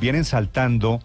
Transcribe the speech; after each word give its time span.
Vienen 0.00 0.24
saltando 0.24 1.00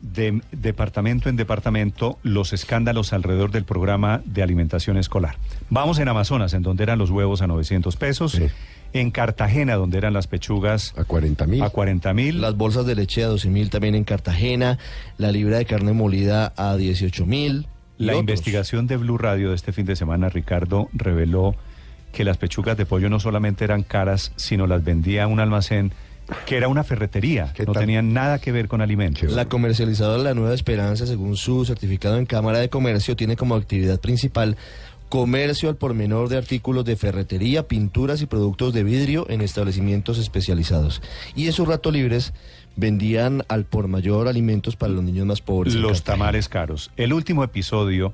de 0.00 0.42
departamento 0.52 1.28
en 1.28 1.36
departamento 1.36 2.18
los 2.22 2.52
escándalos 2.52 3.12
alrededor 3.12 3.50
del 3.50 3.64
programa 3.64 4.20
de 4.26 4.42
alimentación 4.42 4.98
escolar. 4.98 5.36
Vamos 5.70 5.98
en 5.98 6.08
Amazonas, 6.08 6.52
en 6.52 6.62
donde 6.62 6.82
eran 6.82 6.98
los 6.98 7.10
huevos 7.10 7.40
a 7.40 7.46
900 7.46 7.96
pesos. 7.96 8.32
Sí. 8.32 8.46
En 8.92 9.10
Cartagena, 9.10 9.74
donde 9.74 9.98
eran 9.98 10.12
las 10.12 10.26
pechugas 10.26 10.94
A 10.96 11.04
40 11.04 11.46
mil. 11.46 11.62
a 11.62 11.70
40 11.70 12.12
mil. 12.14 12.40
Las 12.40 12.56
bolsas 12.56 12.86
de 12.86 12.94
leche 12.94 13.24
a 13.24 13.28
12 13.28 13.48
mil 13.48 13.70
también 13.70 13.94
en 13.94 14.04
Cartagena, 14.04 14.78
la 15.16 15.32
libra 15.32 15.58
de 15.58 15.64
carne 15.64 15.92
molida 15.92 16.52
a 16.56 16.76
18 16.76 17.26
mil. 17.26 17.66
La 17.96 18.14
investigación 18.14 18.86
de 18.86 18.96
Blue 18.96 19.18
Radio 19.18 19.50
de 19.50 19.56
este 19.56 19.72
fin 19.72 19.86
de 19.86 19.96
semana, 19.96 20.28
Ricardo, 20.28 20.88
reveló 20.92 21.56
que 22.12 22.24
las 22.24 22.36
pechugas 22.36 22.76
de 22.76 22.86
pollo 22.86 23.08
no 23.08 23.18
solamente 23.20 23.64
eran 23.64 23.82
caras, 23.82 24.32
sino 24.36 24.66
las 24.66 24.84
vendía 24.84 25.26
un 25.26 25.40
almacén 25.40 25.92
que 26.46 26.56
era 26.56 26.68
una 26.68 26.84
ferretería, 26.84 27.52
¿Qué 27.54 27.64
no 27.64 27.72
tal? 27.72 27.82
tenían 27.82 28.12
nada 28.12 28.38
que 28.38 28.52
ver 28.52 28.68
con 28.68 28.80
alimentos. 28.80 29.32
La 29.32 29.48
comercializadora 29.48 30.22
La 30.22 30.34
Nueva 30.34 30.54
Esperanza, 30.54 31.06
según 31.06 31.36
su 31.36 31.64
certificado 31.64 32.16
en 32.18 32.26
Cámara 32.26 32.58
de 32.58 32.68
Comercio, 32.68 33.16
tiene 33.16 33.36
como 33.36 33.54
actividad 33.54 34.00
principal 34.00 34.56
comercio 35.08 35.68
al 35.68 35.76
por 35.76 35.94
menor 35.94 36.28
de 36.28 36.36
artículos 36.36 36.84
de 36.84 36.96
ferretería, 36.96 37.68
pinturas 37.68 38.20
y 38.22 38.26
productos 38.26 38.72
de 38.72 38.82
vidrio 38.82 39.26
en 39.28 39.42
establecimientos 39.42 40.18
especializados. 40.18 41.02
Y 41.36 41.46
en 41.46 41.52
sus 41.52 41.68
ratos 41.68 41.92
libres 41.92 42.32
vendían 42.76 43.44
al 43.48 43.64
por 43.64 43.86
mayor 43.86 44.26
alimentos 44.26 44.76
para 44.76 44.92
los 44.92 45.04
niños 45.04 45.26
más 45.26 45.40
pobres. 45.40 45.74
Los 45.74 46.02
tamares 46.02 46.48
caros. 46.48 46.90
El 46.96 47.12
último 47.12 47.44
episodio 47.44 48.12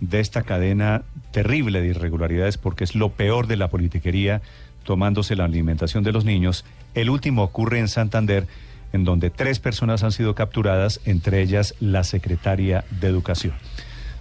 de 0.00 0.20
esta 0.20 0.42
cadena 0.42 1.04
terrible 1.30 1.80
de 1.80 1.88
irregularidades, 1.88 2.58
porque 2.58 2.84
es 2.84 2.94
lo 2.94 3.10
peor 3.10 3.46
de 3.46 3.56
la 3.56 3.68
politiquería, 3.68 4.42
tomándose 4.84 5.36
la 5.36 5.44
alimentación 5.44 6.04
de 6.04 6.12
los 6.12 6.24
niños, 6.24 6.64
el 6.94 7.10
último 7.10 7.42
ocurre 7.42 7.78
en 7.78 7.88
Santander, 7.88 8.46
en 8.92 9.04
donde 9.04 9.30
tres 9.30 9.58
personas 9.58 10.02
han 10.02 10.12
sido 10.12 10.34
capturadas, 10.34 11.00
entre 11.04 11.40
ellas 11.40 11.74
la 11.80 12.04
secretaria 12.04 12.84
de 12.90 13.08
Educación. 13.08 13.54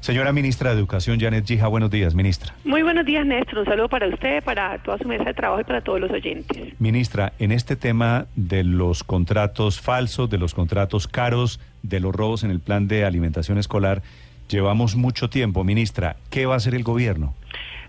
Señora 0.01 0.33
ministra 0.33 0.71
de 0.71 0.79
Educación, 0.79 1.19
Janet 1.19 1.45
Gija, 1.45 1.67
buenos 1.67 1.91
días, 1.91 2.15
ministra. 2.15 2.55
Muy 2.63 2.81
buenos 2.81 3.05
días, 3.05 3.23
Néstor. 3.23 3.59
Un 3.59 3.65
saludo 3.65 3.87
para 3.87 4.07
usted, 4.07 4.43
para 4.43 4.79
toda 4.79 4.97
su 4.97 5.07
mesa 5.07 5.25
de 5.25 5.35
trabajo 5.35 5.61
y 5.61 5.63
para 5.63 5.81
todos 5.81 6.01
los 6.01 6.09
oyentes. 6.09 6.73
Ministra, 6.79 7.33
en 7.37 7.51
este 7.51 7.75
tema 7.75 8.25
de 8.35 8.63
los 8.63 9.03
contratos 9.03 9.79
falsos, 9.79 10.27
de 10.27 10.39
los 10.39 10.55
contratos 10.55 11.07
caros, 11.07 11.59
de 11.83 11.99
los 11.99 12.15
robos 12.15 12.43
en 12.43 12.49
el 12.49 12.59
plan 12.59 12.87
de 12.87 13.05
alimentación 13.05 13.59
escolar, 13.59 14.01
llevamos 14.49 14.95
mucho 14.95 15.29
tiempo. 15.29 15.63
Ministra, 15.63 16.15
¿qué 16.31 16.47
va 16.47 16.55
a 16.55 16.57
hacer 16.57 16.73
el 16.73 16.81
gobierno? 16.81 17.35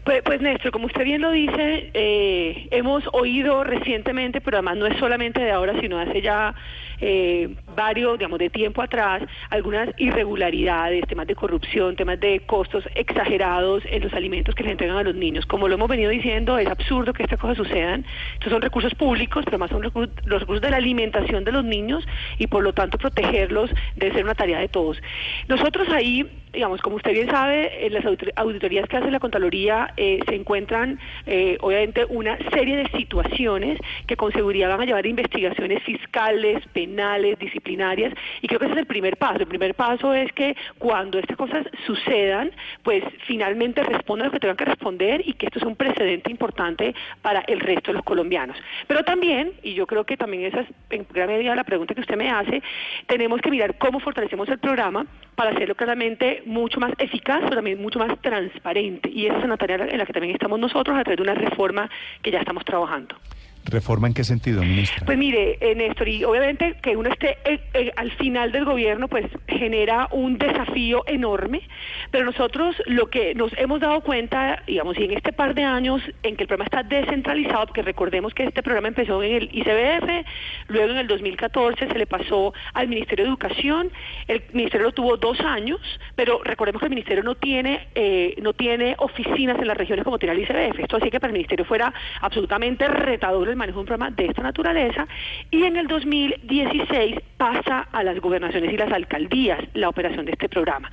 Pues, 0.05 0.21
pues 0.25 0.41
Néstor, 0.41 0.73
como 0.73 0.87
usted 0.87 1.05
bien 1.05 1.21
lo 1.21 1.31
dice, 1.31 1.91
eh, 1.95 2.67
hemos 2.73 3.05
oído 3.13 3.63
recientemente, 3.63 4.41
pero 4.41 4.57
además 4.57 4.77
no 4.77 4.87
es 4.87 4.99
solamente 4.99 5.41
de 5.41 5.53
ahora, 5.53 5.81
sino 5.81 6.01
hace 6.01 6.21
ya 6.21 6.57
eh, 7.01 7.55
varios, 7.77 8.19
digamos, 8.19 8.41
de 8.41 8.51
tiempo 8.51 8.83
atrás, 8.83 9.23
algunas 9.51 9.89
irregularidades, 9.99 11.07
temas 11.07 11.29
de 11.29 11.37
corrupción, 11.37 11.95
temas 11.95 12.19
de 12.19 12.41
costos 12.47 12.85
exagerados 12.97 13.85
en 13.87 14.03
los 14.03 14.13
alimentos 14.13 14.57
que 14.57 14.65
les 14.65 14.73
entregan 14.73 14.97
a 14.97 15.05
los 15.05 15.15
niños. 15.15 15.47
Como 15.47 15.69
lo 15.69 15.75
hemos 15.75 15.89
venido 15.89 16.11
diciendo, 16.11 16.59
es 16.59 16.67
absurdo 16.67 17.13
que 17.13 17.23
estas 17.23 17.39
cosas 17.39 17.57
sucedan. 17.57 18.05
Estos 18.35 18.53
son 18.53 18.61
recursos 18.61 18.95
públicos, 18.97 19.45
pero 19.45 19.57
además 19.57 19.71
son 19.71 19.83
los 19.83 20.41
recursos 20.41 20.63
de 20.63 20.71
la 20.71 20.79
alimentación 20.79 21.45
de 21.45 21.53
los 21.53 21.65
niños 21.65 22.05
y 22.39 22.49
por 22.49 22.65
lo 22.65 22.73
tanto 22.73 22.99
protegerlos 22.99 23.71
debe 23.95 24.15
ser 24.15 24.25
una 24.25 24.35
tarea 24.35 24.59
de 24.59 24.69
todos. 24.69 25.01
Nosotros 25.47 25.89
ahí, 25.91 26.29
digamos, 26.53 26.81
como 26.83 26.97
usted 26.97 27.13
bien 27.13 27.31
sabe, 27.31 27.87
en 27.87 27.95
las 27.95 28.05
auditor- 28.05 28.33
auditorías 28.37 28.89
que 28.89 28.97
hace 28.97 29.11
la 29.11 29.21
Contraloría 29.21 29.93
eh, 29.97 30.21
se 30.29 30.35
encuentran 30.35 30.99
eh, 31.27 31.57
obviamente 31.61 32.05
una 32.09 32.37
serie 32.51 32.77
de 32.77 32.89
situaciones 32.91 33.79
que 34.07 34.17
con 34.17 34.33
seguridad 34.33 34.69
van 34.69 34.83
a 34.83 34.85
llevar 34.85 35.05
a 35.05 35.09
investigaciones 35.09 35.83
fiscales, 35.83 36.63
penales, 36.73 37.39
disciplinarias 37.39 38.13
y 38.41 38.49
creo 38.49 38.59
que 38.61 38.67
ese 38.67 38.75
es 38.75 38.81
el 38.81 38.87
primer 38.87 39.17
paso. 39.17 39.39
El 39.41 39.47
primer 39.47 39.75
paso 39.75 40.13
es 40.15 40.33
que 40.33 40.57
cuando 40.79 41.19
estas 41.19 41.37
cosas 41.37 41.67
sucedan, 41.87 42.51
pues 42.83 43.03
finalmente 43.27 43.83
respondan 43.83 44.27
lo 44.27 44.33
que 44.33 44.41
tengan 44.41 44.57
que 44.57 44.65
responder 44.67 45.23
y 45.27 45.33
que 45.35 45.47
esto 45.47 45.59
es 45.59 45.65
un 45.65 45.77
precedente 45.77 46.31
importante 46.31 46.95
para 47.23 47.41
el 47.47 47.61
resto 47.61 47.93
de 47.93 47.95
los 47.95 48.05
colombianos. 48.05 48.57
Pero 48.87 49.03
también, 49.05 49.53
y 49.63 49.75
yo 49.75 49.87
creo 49.87 50.05
que 50.05 50.17
también 50.17 50.45
esa 50.45 50.61
es 50.61 50.69
en 50.91 51.07
gran 51.13 51.29
medida 51.29 51.55
la 51.55 51.65
pregunta 51.65 51.95
que 51.95 52.01
usted 52.01 52.17
me 52.17 52.31
hace, 52.31 52.63
tenemos 53.07 53.41
que 53.41 53.51
mirar 53.51 53.79
cómo 53.79 54.01
fortalecemos 54.01 54.49
el 54.49 54.59
programa 54.59 55.07
para 55.35 55.51
hacerlo 55.51 55.75
claramente 55.75 56.42
mucho 56.47 56.81
más 56.81 56.93
eficaz, 56.99 57.41
pero 57.43 57.57
también 57.57 57.81
mucho 57.81 57.99
más 57.99 58.21
transparente. 58.21 59.09
Y 59.09 59.27
esa 59.27 59.39
es 59.39 59.45
una 59.45 59.57
tarea 59.57 59.77
en 59.77 59.99
la 59.99 60.07
que 60.07 60.13
también 60.13 60.35
estamos 60.35 60.59
nosotros 60.59 60.97
a 60.97 61.03
través 61.05 61.17
de 61.17 61.23
una 61.23 61.35
reforma 61.35 61.91
que 62.23 62.31
ya 62.31 62.41
estamos 62.41 62.65
trabajando. 62.65 63.17
¿Reforma 63.65 64.09
en 64.09 64.15
qué 64.15 64.25
sentido, 64.25 64.61
ministra? 64.63 65.07
Pues 65.07 65.17
mire, 65.17 65.57
eh, 65.61 65.75
Néstor, 65.75 66.09
y 66.09 66.25
obviamente 66.25 66.75
que 66.83 66.97
uno 66.97 67.11
esté 67.11 67.39
eh, 67.45 67.61
eh, 67.75 67.93
al 67.97 68.11
final 68.13 68.51
del 68.51 68.65
gobierno, 68.65 69.07
pues 69.07 69.27
genera 69.47 70.09
un 70.11 70.37
desafío 70.37 71.05
enorme, 71.07 71.63
pero 72.11 72.25
nosotros 72.25 72.75
lo 72.87 73.09
que 73.09 73.35
nos 73.35 73.53
hemos 73.57 73.81
dado 73.81 74.01
cuenta, 74.01 74.63
digamos, 74.67 74.99
y 74.99 75.05
en 75.05 75.13
este 75.13 75.33
par 75.33 75.55
de 75.55 75.63
años 75.63 76.03
en 76.25 76.37
que 76.37 76.43
el 76.43 76.49
programa 76.49 76.65
está 76.65 76.83
descentralizado, 76.83 77.67
porque 77.67 77.83
recordemos 77.83 78.35
que 78.35 78.45
este 78.45 78.63
programa 78.65 78.89
empezó 78.89 79.23
en 79.23 79.37
el 79.37 79.51
ICBF, 79.53 80.27
luego 80.69 80.93
en 80.93 80.99
el 80.99 81.07
2014 81.07 81.87
se 81.87 81.99
le 81.99 82.07
pasó 82.07 82.53
al 82.75 82.89
Ministerio 82.89 83.25
de 83.25 83.31
Educación, 83.31 83.93
el 84.27 84.43
Ministerio 84.53 84.87
lo 84.87 84.93
tuvo 84.93 85.17
dos 85.17 85.39
años, 85.41 85.81
pero 86.17 86.41
recordemos 86.43 86.81
que 86.81 86.87
el 86.87 86.95
Ministerio 86.95 87.23
no 87.23 87.37
tiene, 87.37 87.89
eh, 87.95 88.35
no 88.43 88.55
tiene 88.55 88.97
oficinas 88.99 89.59
en 89.59 89.69
las 89.69 89.77
regiones 89.77 90.05
como 90.05 90.19
tiene 90.19 90.35
el 90.35 90.43
ICBF, 90.43 90.81
esto 90.81 90.97
hacía 90.97 91.11
que 91.11 91.21
para 91.21 91.31
el 91.31 91.35
Ministerio 91.39 91.65
fuera 91.65 91.95
absolutamente 92.21 92.89
retador 92.89 93.52
el 93.53 93.59
manejo 93.59 93.77
de 93.77 93.81
un 93.81 93.87
programa 93.87 94.11
de 94.11 94.27
esta 94.27 94.43
naturaleza 94.43 95.07
y 95.51 95.65
en 95.65 95.77
el 95.77 95.87
2016 95.87 97.17
pasa 97.37 97.89
a 97.93 98.03
las 98.03 98.19
gobernaciones 98.21 98.73
y 98.73 98.77
las 98.77 98.93
alcaldías 98.93 99.61
la 99.75 99.89
operación 99.89 100.25
de 100.27 100.33
este 100.33 100.49
programa. 100.49 100.91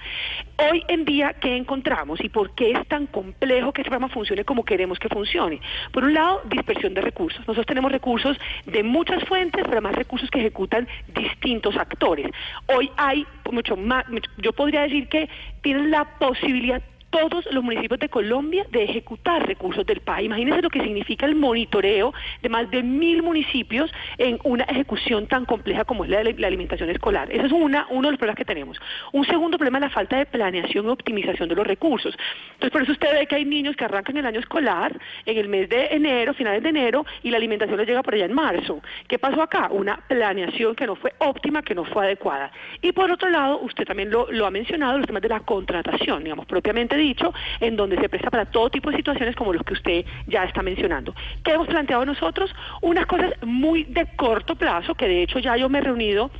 Hoy 0.57 0.83
en 0.87 1.05
día, 1.05 1.33
¿qué 1.33 1.55
encontramos 1.55 2.23
y 2.23 2.29
por 2.29 2.53
qué 2.55 2.71
es 2.71 2.87
tan 2.87 3.07
complejo 3.07 3.71
que 3.71 3.81
este 3.81 3.89
programa 3.89 4.13
funcione 4.13 4.43
como 4.43 4.63
queremos 4.63 4.99
que 4.99 5.09
funcione? 5.09 5.61
Por 5.91 6.03
un 6.03 6.13
lado, 6.13 6.41
dispersión 6.45 6.93
de 6.93 7.01
recursos. 7.01 7.39
Nosotros 7.41 7.65
tenemos 7.65 7.91
recursos 7.91 8.37
de 8.65 8.83
muchas 8.83 9.23
fuentes, 9.25 9.63
pero 9.67 9.81
más 9.81 9.95
recursos 9.95 10.29
que 10.29 10.39
ejecutan 10.39 10.87
distintos 11.13 11.77
actores. 11.77 12.27
Hoy 12.67 12.91
hay 12.97 13.25
mucho 13.51 13.75
más, 13.75 14.05
yo 14.37 14.53
podría 14.53 14.81
decir 14.81 15.07
que 15.07 15.29
tienen 15.61 15.91
la 15.91 16.05
posibilidad 16.19 16.81
todos 17.09 17.45
los 17.51 17.63
municipios 17.63 17.99
de 17.99 18.09
Colombia 18.09 18.65
de 18.71 18.83
ejecutar 18.83 19.45
recursos 19.45 19.85
del 19.85 20.01
PAI. 20.01 20.25
Imagínense 20.25 20.61
lo 20.61 20.69
que 20.69 20.81
significa 20.81 21.25
el 21.25 21.35
monitoreo 21.35 22.13
de 22.41 22.49
más 22.49 22.69
de 22.71 22.83
mil 22.83 23.23
municipios 23.23 23.91
en 24.17 24.39
una 24.43 24.63
ejecución 24.65 25.27
tan 25.27 25.45
compleja 25.45 25.85
como 25.85 26.03
es 26.03 26.09
la 26.09 26.19
la 26.23 26.47
alimentación 26.47 26.89
escolar. 26.89 27.31
Ese 27.31 27.47
es 27.47 27.51
una, 27.51 27.87
uno 27.89 28.07
de 28.07 28.11
los 28.11 28.19
problemas 28.19 28.37
que 28.37 28.45
tenemos. 28.45 28.79
Un 29.11 29.25
segundo 29.25 29.57
problema 29.57 29.77
es 29.79 29.83
la 29.83 29.89
falta 29.89 30.17
de 30.17 30.25
planeación 30.25 30.85
y 30.85 30.89
optimización 30.89 31.49
de 31.49 31.55
los 31.55 31.65
recursos. 31.65 32.15
Entonces, 32.53 32.71
por 32.71 32.81
eso 32.83 32.91
usted 32.91 33.13
ve 33.13 33.27
que 33.27 33.35
hay 33.35 33.45
niños 33.45 33.75
que 33.75 33.85
arrancan 33.85 34.17
el 34.17 34.25
año 34.25 34.39
escolar 34.39 34.97
en 35.25 35.37
el 35.37 35.47
mes 35.47 35.69
de 35.69 35.87
enero, 35.87 36.33
finales 36.33 36.61
de 36.63 36.69
enero, 36.69 37.05
y 37.23 37.31
la 37.31 37.37
alimentación 37.37 37.77
les 37.77 37.87
llega 37.87 38.03
por 38.03 38.13
allá 38.13 38.25
en 38.25 38.33
marzo. 38.33 38.81
¿Qué 39.07 39.17
pasó 39.17 39.41
acá? 39.41 39.69
Una 39.71 39.97
planeación 40.07 40.75
que 40.75 40.85
no 40.85 40.95
fue 40.95 41.13
óptima, 41.19 41.61
que 41.61 41.75
no 41.75 41.85
fue 41.85 42.05
adecuada. 42.05 42.51
Y 42.81 42.91
por 42.91 43.11
otro 43.11 43.29
lado, 43.29 43.59
usted 43.59 43.85
también 43.85 44.11
lo, 44.11 44.31
lo 44.31 44.45
ha 44.45 44.51
mencionado, 44.51 44.97
los 44.97 45.07
temas 45.07 45.21
de 45.21 45.29
la 45.29 45.39
contratación, 45.39 46.23
digamos, 46.23 46.45
propiamente 46.45 46.97
dicho, 46.99 47.33
en 47.59 47.75
donde 47.75 47.97
se 47.97 48.09
presta 48.09 48.29
para 48.29 48.45
todo 48.45 48.69
tipo 48.69 48.91
de 48.91 48.97
situaciones 48.97 49.35
como 49.35 49.53
los 49.53 49.63
que 49.63 49.73
usted 49.73 50.05
ya 50.27 50.43
está 50.43 50.61
mencionando. 50.61 51.13
¿Qué 51.43 51.53
hemos 51.53 51.67
planteado 51.67 52.05
nosotros? 52.05 52.53
Unas 52.81 53.05
cosas 53.05 53.33
muy 53.41 53.83
de 53.85 54.05
corto 54.15 54.55
plazo, 54.55 54.95
que 54.95 55.07
de 55.07 55.23
hecho 55.23 55.39
ya 55.39 55.57
yo 55.57 55.69
me 55.69 55.79
he 55.79 55.81
reunido 55.81 56.31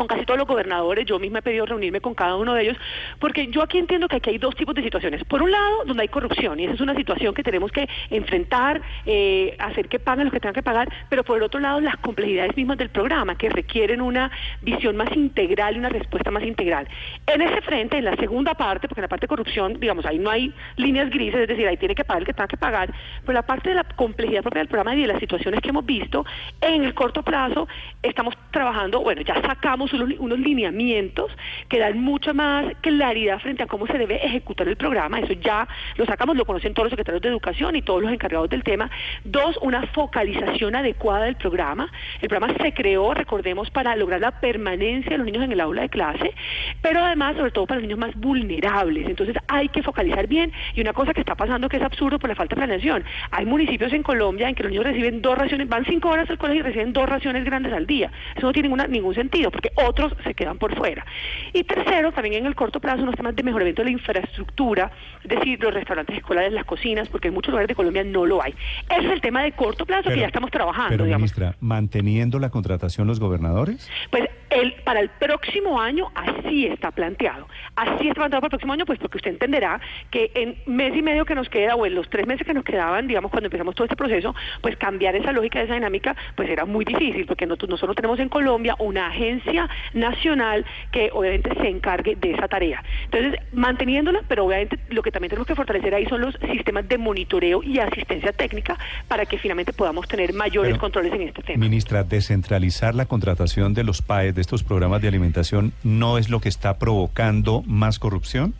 con 0.00 0.06
casi 0.06 0.24
todos 0.24 0.38
los 0.38 0.48
gobernadores, 0.48 1.04
yo 1.04 1.18
misma 1.18 1.40
he 1.40 1.42
pedido 1.42 1.66
reunirme 1.66 2.00
con 2.00 2.14
cada 2.14 2.34
uno 2.36 2.54
de 2.54 2.62
ellos, 2.62 2.76
porque 3.18 3.48
yo 3.48 3.60
aquí 3.60 3.76
entiendo 3.76 4.08
que 4.08 4.16
aquí 4.16 4.30
hay 4.30 4.38
dos 4.38 4.56
tipos 4.56 4.74
de 4.74 4.82
situaciones. 4.82 5.22
Por 5.24 5.42
un 5.42 5.50
lado, 5.50 5.84
donde 5.84 6.00
hay 6.00 6.08
corrupción, 6.08 6.58
y 6.58 6.64
esa 6.64 6.72
es 6.72 6.80
una 6.80 6.94
situación 6.94 7.34
que 7.34 7.42
tenemos 7.42 7.70
que 7.70 7.86
enfrentar, 8.08 8.80
eh, 9.04 9.54
hacer 9.58 9.90
que 9.90 9.98
paguen 9.98 10.24
los 10.24 10.32
que 10.32 10.40
tengan 10.40 10.54
que 10.54 10.62
pagar, 10.62 10.90
pero 11.10 11.22
por 11.22 11.36
el 11.36 11.42
otro 11.42 11.60
lado, 11.60 11.82
las 11.82 11.98
complejidades 11.98 12.56
mismas 12.56 12.78
del 12.78 12.88
programa, 12.88 13.34
que 13.34 13.50
requieren 13.50 14.00
una 14.00 14.30
visión 14.62 14.96
más 14.96 15.14
integral 15.14 15.76
y 15.76 15.80
una 15.80 15.90
respuesta 15.90 16.30
más 16.30 16.44
integral. 16.44 16.88
En 17.26 17.42
ese 17.42 17.60
frente, 17.60 17.98
en 17.98 18.06
la 18.06 18.16
segunda 18.16 18.54
parte, 18.54 18.88
porque 18.88 19.00
en 19.00 19.04
la 19.04 19.08
parte 19.08 19.24
de 19.24 19.28
corrupción, 19.28 19.78
digamos, 19.80 20.06
ahí 20.06 20.18
no 20.18 20.30
hay 20.30 20.50
líneas 20.76 21.10
grises, 21.10 21.42
es 21.42 21.48
decir, 21.48 21.68
ahí 21.68 21.76
tiene 21.76 21.94
que 21.94 22.06
pagar 22.06 22.22
el 22.22 22.26
que 22.26 22.32
tenga 22.32 22.48
que 22.48 22.56
pagar, 22.56 22.90
pero 23.20 23.34
la 23.34 23.42
parte 23.42 23.68
de 23.68 23.74
la 23.74 23.84
complejidad 23.84 24.40
propia 24.40 24.60
del 24.60 24.68
programa 24.68 24.96
y 24.96 25.02
de 25.02 25.08
las 25.08 25.20
situaciones 25.20 25.60
que 25.60 25.68
hemos 25.68 25.84
visto, 25.84 26.24
en 26.62 26.84
el 26.84 26.94
corto 26.94 27.22
plazo 27.22 27.68
estamos 28.02 28.34
trabajando, 28.50 29.00
bueno, 29.00 29.20
ya 29.20 29.38
sacamos 29.42 29.89
unos, 29.92 30.38
lineamientos 30.38 31.30
que 31.68 31.78
dan 31.78 31.98
mucha 31.98 32.32
más 32.32 32.66
claridad 32.80 33.38
frente 33.40 33.62
a 33.62 33.66
cómo 33.66 33.86
se 33.86 33.98
debe 33.98 34.24
ejecutar 34.24 34.68
el 34.68 34.76
programa, 34.76 35.20
eso 35.20 35.32
ya 35.34 35.68
lo 35.96 36.06
sacamos, 36.06 36.36
lo 36.36 36.44
conocen 36.44 36.74
todos 36.74 36.86
los 36.86 36.90
secretarios 36.90 37.22
de 37.22 37.28
educación 37.28 37.76
y 37.76 37.82
todos 37.82 38.02
los 38.02 38.12
encargados 38.12 38.48
del 38.48 38.62
tema. 38.62 38.90
Dos, 39.24 39.58
una 39.62 39.86
focalización 39.88 40.74
adecuada 40.74 41.24
del 41.24 41.36
programa. 41.36 41.90
El 42.20 42.28
programa 42.28 42.54
se 42.60 42.72
creó, 42.72 43.14
recordemos, 43.14 43.70
para 43.70 43.96
lograr 43.96 44.20
la 44.20 44.40
permanencia 44.40 45.12
de 45.12 45.18
los 45.18 45.26
niños 45.26 45.44
en 45.44 45.52
el 45.52 45.60
aula 45.60 45.82
de 45.82 45.88
clase, 45.88 46.34
pero 46.82 47.04
además, 47.04 47.36
sobre 47.36 47.50
todo 47.50 47.66
para 47.66 47.80
los 47.80 47.88
niños 47.88 47.98
más 47.98 48.14
vulnerables. 48.16 49.08
Entonces 49.08 49.36
hay 49.48 49.68
que 49.68 49.82
focalizar 49.82 50.26
bien 50.26 50.52
y 50.74 50.80
una 50.80 50.92
cosa 50.92 51.12
que 51.12 51.20
está 51.20 51.34
pasando 51.34 51.68
que 51.68 51.76
es 51.76 51.82
absurdo 51.82 52.18
por 52.18 52.28
la 52.28 52.36
falta 52.36 52.54
de 52.54 52.60
planeación. 52.60 53.04
Hay 53.30 53.46
municipios 53.46 53.92
en 53.92 54.02
Colombia 54.02 54.48
en 54.48 54.54
que 54.54 54.62
los 54.62 54.72
niños 54.72 54.84
reciben 54.84 55.22
dos 55.22 55.36
raciones, 55.36 55.68
van 55.68 55.84
cinco 55.84 56.08
horas 56.08 56.28
al 56.30 56.38
colegio 56.38 56.60
y 56.60 56.64
reciben 56.64 56.92
dos 56.92 57.08
raciones 57.08 57.44
grandes 57.44 57.72
al 57.72 57.86
día. 57.86 58.10
Eso 58.36 58.46
no 58.46 58.52
tiene 58.52 58.68
ninguna, 58.68 58.86
ningún 58.86 59.14
sentido 59.14 59.50
porque 59.50 59.70
otros 59.74 60.14
se 60.24 60.34
quedan 60.34 60.58
por 60.58 60.74
fuera. 60.76 61.04
Y 61.52 61.64
tercero, 61.64 62.12
también 62.12 62.34
en 62.34 62.46
el 62.46 62.54
corto 62.54 62.80
plazo, 62.80 63.02
unos 63.02 63.16
temas 63.16 63.34
de 63.36 63.42
mejoramiento 63.42 63.82
de 63.82 63.86
la 63.86 63.92
infraestructura, 63.92 64.90
es 65.22 65.28
decir, 65.28 65.62
los 65.62 65.74
restaurantes 65.74 66.16
escolares, 66.16 66.52
las 66.52 66.64
cocinas, 66.64 67.08
porque 67.08 67.28
en 67.28 67.34
muchos 67.34 67.50
lugares 67.50 67.68
de 67.68 67.74
Colombia 67.74 68.04
no 68.04 68.26
lo 68.26 68.42
hay. 68.42 68.54
Ese 68.88 69.06
es 69.06 69.12
el 69.12 69.20
tema 69.20 69.42
de 69.42 69.52
corto 69.52 69.86
plazo 69.86 70.10
que 70.10 70.18
ya 70.18 70.26
estamos 70.26 70.50
trabajando. 70.50 70.90
Pero, 70.90 71.04
digamos. 71.04 71.22
ministra, 71.22 71.56
¿manteniendo 71.60 72.38
la 72.38 72.50
contratación 72.50 73.06
los 73.06 73.20
gobernadores? 73.20 73.90
Pues 74.10 74.28
el, 74.50 74.74
para 74.84 75.00
el 75.00 75.10
próximo 75.10 75.80
año 75.80 76.10
así 76.14 76.69
está 76.70 76.90
planteado. 76.90 77.48
Así 77.76 78.08
está 78.08 78.14
planteado 78.14 78.40
para 78.40 78.46
el 78.46 78.50
próximo 78.50 78.72
año, 78.72 78.86
pues 78.86 78.98
porque 78.98 79.18
usted 79.18 79.30
entenderá 79.30 79.80
que 80.10 80.30
en 80.34 80.56
mes 80.66 80.94
y 80.96 81.02
medio 81.02 81.24
que 81.24 81.34
nos 81.34 81.48
queda, 81.48 81.74
o 81.74 81.86
en 81.86 81.94
los 81.94 82.08
tres 82.08 82.26
meses 82.26 82.46
que 82.46 82.54
nos 82.54 82.64
quedaban, 82.64 83.06
digamos, 83.06 83.30
cuando 83.30 83.46
empezamos 83.46 83.74
todo 83.74 83.84
este 83.84 83.96
proceso, 83.96 84.34
pues 84.60 84.76
cambiar 84.76 85.16
esa 85.16 85.32
lógica, 85.32 85.60
esa 85.60 85.74
dinámica, 85.74 86.16
pues 86.36 86.48
era 86.48 86.64
muy 86.64 86.84
difícil, 86.84 87.26
porque 87.26 87.46
nosotros, 87.46 87.70
nosotros 87.70 87.96
tenemos 87.96 88.18
en 88.20 88.28
Colombia 88.28 88.76
una 88.78 89.08
agencia 89.08 89.68
nacional 89.94 90.64
que 90.92 91.10
obviamente 91.12 91.50
se 91.54 91.68
encargue 91.68 92.16
de 92.16 92.32
esa 92.32 92.48
tarea. 92.48 92.82
Entonces, 93.04 93.40
manteniéndola, 93.52 94.22
pero 94.28 94.44
obviamente 94.44 94.78
lo 94.90 95.02
que 95.02 95.10
también 95.10 95.30
tenemos 95.30 95.46
que 95.46 95.54
fortalecer 95.54 95.94
ahí 95.94 96.06
son 96.06 96.20
los 96.20 96.34
sistemas 96.50 96.88
de 96.88 96.98
monitoreo 96.98 97.62
y 97.62 97.78
asistencia 97.78 98.32
técnica 98.32 98.78
para 99.08 99.26
que 99.26 99.38
finalmente 99.38 99.72
podamos 99.72 100.06
tener 100.08 100.32
mayores 100.32 100.72
Pero, 100.72 100.80
controles 100.80 101.12
en 101.12 101.22
este 101.22 101.42
tema. 101.42 101.58
Ministra, 101.58 102.04
descentralizar 102.04 102.94
la 102.94 103.06
contratación 103.06 103.74
de 103.74 103.84
los 103.84 104.02
PAES, 104.02 104.34
de 104.34 104.40
estos 104.40 104.62
programas 104.62 105.02
de 105.02 105.08
alimentación, 105.08 105.72
¿no 105.82 106.18
es 106.18 106.28
lo 106.28 106.40
que 106.40 106.48
está 106.48 106.59
provocando 106.78 107.62
más 107.66 107.98
corrupción? 107.98 108.54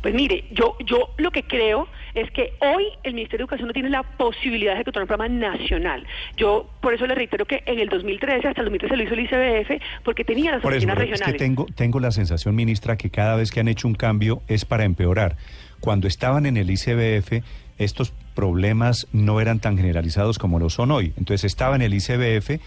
Pues 0.00 0.14
mire, 0.14 0.44
yo, 0.52 0.76
yo 0.86 1.10
lo 1.16 1.30
que 1.30 1.42
creo 1.42 1.88
es 2.14 2.30
que 2.30 2.52
hoy 2.60 2.84
el 3.02 3.14
Ministerio 3.14 3.38
de 3.38 3.42
Educación 3.44 3.66
no 3.68 3.72
tiene 3.72 3.90
la 3.90 4.02
posibilidad 4.02 4.72
de 4.72 4.76
ejecutar 4.76 5.02
un 5.02 5.08
programa 5.08 5.34
nacional. 5.34 6.06
Yo 6.36 6.70
por 6.80 6.94
eso 6.94 7.06
le 7.06 7.14
reitero 7.14 7.46
que 7.46 7.62
en 7.66 7.80
el 7.80 7.88
2013, 7.88 8.48
hasta 8.48 8.60
el 8.60 8.66
2013 8.66 8.96
lo 8.96 9.02
hizo 9.02 9.14
el 9.14 9.20
ICBF, 9.20 9.82
porque 10.04 10.24
tenía 10.24 10.52
las 10.52 10.62
Por 10.62 10.72
eso, 10.72 10.78
oficinas 10.78 10.94
pero 10.96 11.04
es 11.04 11.10
regionales. 11.10 11.32
que 11.40 11.44
tengo, 11.44 11.66
tengo 11.74 12.00
la 12.00 12.12
sensación, 12.12 12.54
ministra, 12.54 12.96
que 12.96 13.10
cada 13.10 13.36
vez 13.36 13.50
que 13.50 13.60
han 13.60 13.68
hecho 13.68 13.88
un 13.88 13.94
cambio 13.94 14.42
es 14.46 14.64
para 14.64 14.84
empeorar. 14.84 15.36
Cuando 15.80 16.06
estaban 16.06 16.46
en 16.46 16.56
el 16.56 16.70
ICBF, 16.70 17.44
estos 17.78 18.12
problemas 18.34 19.08
no 19.12 19.40
eran 19.40 19.58
tan 19.58 19.76
generalizados 19.76 20.38
como 20.38 20.58
lo 20.58 20.70
son 20.70 20.90
hoy. 20.92 21.12
Entonces 21.16 21.44
estaba 21.44 21.74
en 21.74 21.82
el 21.82 21.94
ICBF 21.94 22.60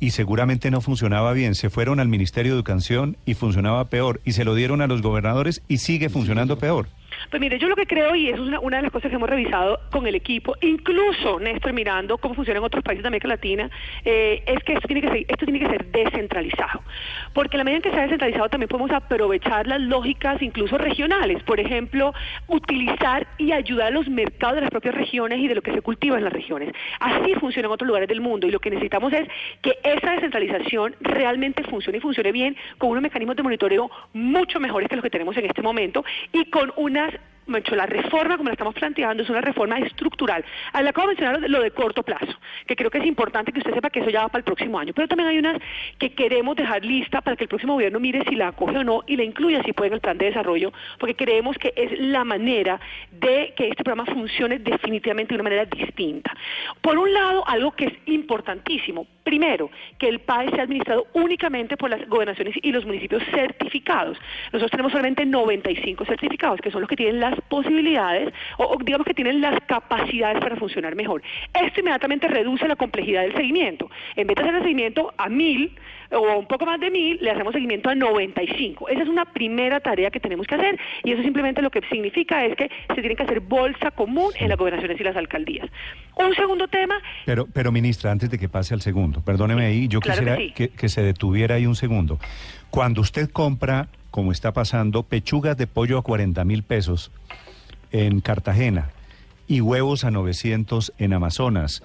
y 0.00 0.10
seguramente 0.10 0.70
no 0.70 0.80
funcionaba 0.80 1.32
bien. 1.32 1.54
Se 1.54 1.70
fueron 1.70 2.00
al 2.00 2.08
Ministerio 2.08 2.52
de 2.52 2.58
Educación 2.58 3.16
y 3.26 3.34
funcionaba 3.34 3.84
peor. 3.86 4.20
Y 4.24 4.32
se 4.32 4.44
lo 4.44 4.54
dieron 4.54 4.80
a 4.80 4.86
los 4.86 5.02
gobernadores 5.02 5.62
y 5.68 5.78
sigue 5.78 6.08
funcionando 6.08 6.58
peor. 6.58 6.88
Pues 7.30 7.40
mire, 7.40 7.58
yo 7.58 7.68
lo 7.68 7.76
que 7.76 7.86
creo, 7.86 8.14
y 8.14 8.28
eso 8.28 8.42
es 8.42 8.58
una, 8.60 8.76
de 8.76 8.82
las 8.82 8.92
cosas 8.92 9.10
que 9.10 9.16
hemos 9.16 9.28
revisado 9.28 9.80
con 9.90 10.06
el 10.06 10.14
equipo, 10.14 10.56
incluso, 10.60 11.38
Néstor, 11.40 11.72
mirando 11.72 12.18
cómo 12.18 12.34
funciona 12.34 12.58
en 12.58 12.64
otros 12.64 12.82
países 12.82 13.02
de 13.02 13.08
América 13.08 13.28
Latina, 13.28 13.70
eh, 14.04 14.42
es 14.46 14.62
que 14.64 14.74
esto 14.74 14.86
tiene 14.88 15.00
que, 15.02 15.08
ser, 15.08 15.24
esto 15.28 15.46
tiene 15.46 15.60
que 15.60 15.68
ser 15.68 15.84
descentralizado. 15.86 16.82
Porque 17.32 17.56
en 17.56 17.58
la 17.58 17.64
medida 17.64 17.76
en 17.76 17.82
que 17.82 17.90
sea 17.90 18.02
descentralizado 18.02 18.48
también 18.48 18.68
podemos 18.68 18.90
aprovechar 18.90 19.66
las 19.66 19.80
lógicas 19.80 20.40
incluso 20.42 20.78
regionales. 20.78 21.42
Por 21.42 21.60
ejemplo, 21.60 22.14
utilizar 22.46 23.26
y 23.38 23.52
ayudar 23.52 23.88
a 23.88 23.90
los 23.90 24.08
mercados 24.08 24.56
de 24.56 24.60
las 24.62 24.70
propias 24.70 24.94
regiones 24.94 25.38
y 25.38 25.48
de 25.48 25.54
lo 25.54 25.62
que 25.62 25.72
se 25.72 25.82
cultiva 25.82 26.16
en 26.16 26.24
las 26.24 26.32
regiones. 26.32 26.72
Así 27.00 27.34
funciona 27.34 27.66
en 27.66 27.72
otros 27.72 27.86
lugares 27.86 28.08
del 28.08 28.20
mundo 28.20 28.46
y 28.46 28.50
lo 28.50 28.60
que 28.60 28.70
necesitamos 28.70 29.12
es 29.12 29.28
que 29.62 29.78
esa 29.82 30.12
descentralización 30.12 30.96
realmente 31.00 31.62
funcione 31.64 31.98
y 31.98 32.00
funcione 32.00 32.32
bien 32.32 32.56
con 32.78 32.90
unos 32.90 33.02
mecanismos 33.02 33.36
de 33.36 33.42
monitoreo 33.42 33.90
mucho 34.12 34.60
mejores 34.60 34.88
que 34.88 34.96
los 34.96 35.02
que 35.02 35.10
tenemos 35.10 35.36
en 35.36 35.46
este 35.46 35.62
momento 35.62 36.04
y 36.32 36.44
con 36.46 36.72
unas 36.76 37.12
hecho, 37.56 37.74
la 37.74 37.86
reforma, 37.86 38.36
como 38.36 38.48
la 38.48 38.54
estamos 38.54 38.74
planteando, 38.74 39.22
es 39.22 39.30
una 39.30 39.40
reforma 39.40 39.78
estructural. 39.78 40.44
Ah, 40.72 40.82
Le 40.82 40.90
acabo 40.90 41.08
de 41.08 41.14
mencionar 41.14 41.48
lo 41.48 41.62
de, 41.62 41.70
corto 41.70 42.02
plazo, 42.02 42.38
que 42.66 42.76
creo 42.76 42.90
que 42.90 42.98
es 42.98 43.06
importante 43.06 43.52
que 43.52 43.60
usted 43.60 43.74
sepa 43.74 43.90
que 43.90 44.00
eso 44.00 44.10
ya 44.10 44.22
va 44.22 44.28
para 44.28 44.40
el 44.40 44.44
próximo 44.44 44.78
año. 44.78 44.92
Pero 44.94 45.08
también 45.08 45.28
hay 45.28 45.38
unas 45.38 45.60
que 45.98 46.10
queremos 46.10 46.56
dejar 46.56 46.84
lista 46.84 47.20
para 47.20 47.36
que 47.36 47.44
el 47.44 47.48
próximo 47.48 47.74
gobierno 47.74 48.00
mire 48.00 48.24
si 48.28 48.34
la 48.34 48.48
acoge 48.48 48.78
o 48.78 48.84
no 48.84 49.02
y 49.06 49.16
la 49.16 49.24
incluya 49.24 49.62
si 49.62 49.72
puede 49.72 49.88
en 49.88 49.94
el 49.94 50.00
plan 50.00 50.18
de 50.18 50.26
desarrollo, 50.26 50.72
porque 50.98 51.14
creemos 51.14 51.56
que 51.58 51.72
es 51.76 51.98
la 51.98 52.24
manera 52.24 52.80
de 53.10 53.54
que 53.56 53.68
este 53.68 53.84
programa 53.84 54.12
funcione 54.12 54.58
definitivamente 54.58 55.34
de 55.34 55.36
una 55.36 55.44
manera 55.44 55.64
distinta. 55.64 56.34
Por 56.80 56.98
un 56.98 57.12
lado, 57.12 57.46
algo 57.46 57.72
que 57.72 57.86
es 57.86 57.94
importantísimo. 58.06 59.06
Primero, 59.28 59.70
que 59.98 60.08
el 60.08 60.20
PAE 60.20 60.48
sea 60.52 60.62
administrado 60.62 61.06
únicamente 61.12 61.76
por 61.76 61.90
las 61.90 62.08
gobernaciones 62.08 62.54
y 62.62 62.72
los 62.72 62.86
municipios 62.86 63.22
certificados. 63.30 64.16
Nosotros 64.54 64.70
tenemos 64.70 64.90
solamente 64.90 65.26
95 65.26 66.06
certificados, 66.06 66.62
que 66.62 66.70
son 66.70 66.80
los 66.80 66.88
que 66.88 66.96
tienen 66.96 67.20
las 67.20 67.38
posibilidades 67.42 68.32
o, 68.56 68.64
o, 68.64 68.78
digamos 68.82 69.06
que 69.06 69.12
tienen 69.12 69.42
las 69.42 69.60
capacidades 69.66 70.40
para 70.40 70.56
funcionar 70.56 70.96
mejor. 70.96 71.20
Esto 71.52 71.80
inmediatamente 71.80 72.26
reduce 72.26 72.66
la 72.66 72.76
complejidad 72.76 73.20
del 73.20 73.36
seguimiento. 73.36 73.90
En 74.16 74.26
vez 74.28 74.34
de 74.34 74.42
hacer 74.44 74.54
el 74.54 74.62
seguimiento 74.62 75.12
a 75.18 75.28
mil 75.28 75.76
o 76.10 76.38
un 76.38 76.46
poco 76.46 76.64
más 76.64 76.80
de 76.80 76.90
mil, 76.90 77.18
le 77.20 77.30
hacemos 77.30 77.52
seguimiento 77.52 77.90
a 77.90 77.94
95. 77.94 78.88
Esa 78.88 79.02
es 79.02 79.08
una 79.08 79.24
primera 79.26 79.80
tarea 79.80 80.10
que 80.10 80.20
tenemos 80.20 80.46
que 80.46 80.54
hacer 80.54 80.78
y 81.04 81.12
eso 81.12 81.22
simplemente 81.22 81.62
lo 81.62 81.70
que 81.70 81.80
significa 81.90 82.44
es 82.44 82.56
que 82.56 82.70
se 82.94 83.00
tiene 83.00 83.14
que 83.14 83.22
hacer 83.22 83.40
bolsa 83.40 83.90
común 83.90 84.32
en 84.38 84.48
las 84.48 84.58
gobernaciones 84.58 84.98
y 85.00 85.04
las 85.04 85.16
alcaldías. 85.16 85.68
Un 86.16 86.34
segundo 86.34 86.68
tema. 86.68 86.96
Pero, 87.26 87.46
pero 87.46 87.72
ministra, 87.72 88.10
antes 88.10 88.30
de 88.30 88.38
que 88.38 88.48
pase 88.48 88.74
al 88.74 88.80
segundo, 88.80 89.20
perdóneme 89.20 89.66
ahí, 89.66 89.88
yo 89.88 90.00
claro 90.00 90.20
quisiera 90.20 90.36
que, 90.36 90.46
sí. 90.46 90.52
que, 90.52 90.68
que 90.70 90.88
se 90.88 91.02
detuviera 91.02 91.56
ahí 91.56 91.66
un 91.66 91.76
segundo. 91.76 92.18
Cuando 92.70 93.00
usted 93.00 93.30
compra, 93.30 93.88
como 94.10 94.32
está 94.32 94.52
pasando, 94.52 95.02
pechugas 95.02 95.56
de 95.56 95.66
pollo 95.66 95.98
a 95.98 96.02
40 96.02 96.44
mil 96.44 96.62
pesos 96.62 97.10
en 97.92 98.20
Cartagena 98.20 98.90
y 99.46 99.60
huevos 99.60 100.04
a 100.04 100.10
900 100.10 100.92
en 100.98 101.12
Amazonas 101.12 101.82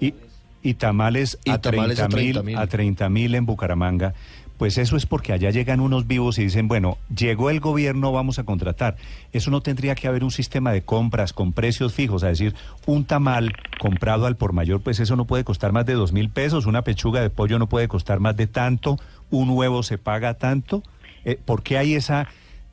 y, 0.00 0.14
y 0.62 0.74
tamales, 0.74 1.38
Y 1.44 1.50
a, 1.50 1.60
tamales 1.60 2.00
a 2.00 2.08
30 2.08 2.42
mil 2.42 2.54
30.000. 2.54 2.58
a 2.58 2.66
30 2.66 3.08
mil 3.08 3.34
en 3.34 3.46
Bucaramanga, 3.46 4.14
pues 4.58 4.78
eso 4.78 4.96
es 4.96 5.04
porque 5.04 5.32
allá 5.32 5.50
llegan 5.50 5.80
unos 5.80 6.06
vivos 6.06 6.38
y 6.38 6.44
dicen, 6.44 6.66
bueno, 6.66 6.96
llegó 7.14 7.50
el 7.50 7.60
gobierno, 7.60 8.10
vamos 8.10 8.38
a 8.38 8.44
contratar. 8.44 8.96
Eso 9.32 9.50
no 9.50 9.60
tendría 9.60 9.94
que 9.94 10.08
haber 10.08 10.24
un 10.24 10.30
sistema 10.30 10.72
de 10.72 10.82
compras 10.82 11.34
con 11.34 11.52
precios 11.52 11.92
fijos, 11.92 12.22
es 12.22 12.30
decir, 12.30 12.54
un 12.86 13.04
tamal 13.04 13.52
comprado 13.78 14.24
al 14.26 14.36
por 14.36 14.54
mayor, 14.54 14.80
pues 14.80 14.98
eso 14.98 15.14
no 15.14 15.26
puede 15.26 15.44
costar 15.44 15.72
más 15.72 15.84
de 15.84 15.92
dos 15.92 16.12
mil 16.12 16.30
pesos, 16.30 16.64
una 16.64 16.82
pechuga 16.82 17.20
de 17.20 17.28
pollo 17.28 17.58
no 17.58 17.68
puede 17.68 17.86
costar 17.86 18.18
más 18.18 18.34
de 18.36 18.46
tanto, 18.46 18.98
un 19.30 19.50
huevo 19.50 19.82
se 19.82 19.98
paga 19.98 20.34
tanto. 20.34 20.82
Eh, 21.26 21.38
¿Por 21.44 21.62
qué 21.62 21.76
hay 21.76 21.94
esa 21.94 22.26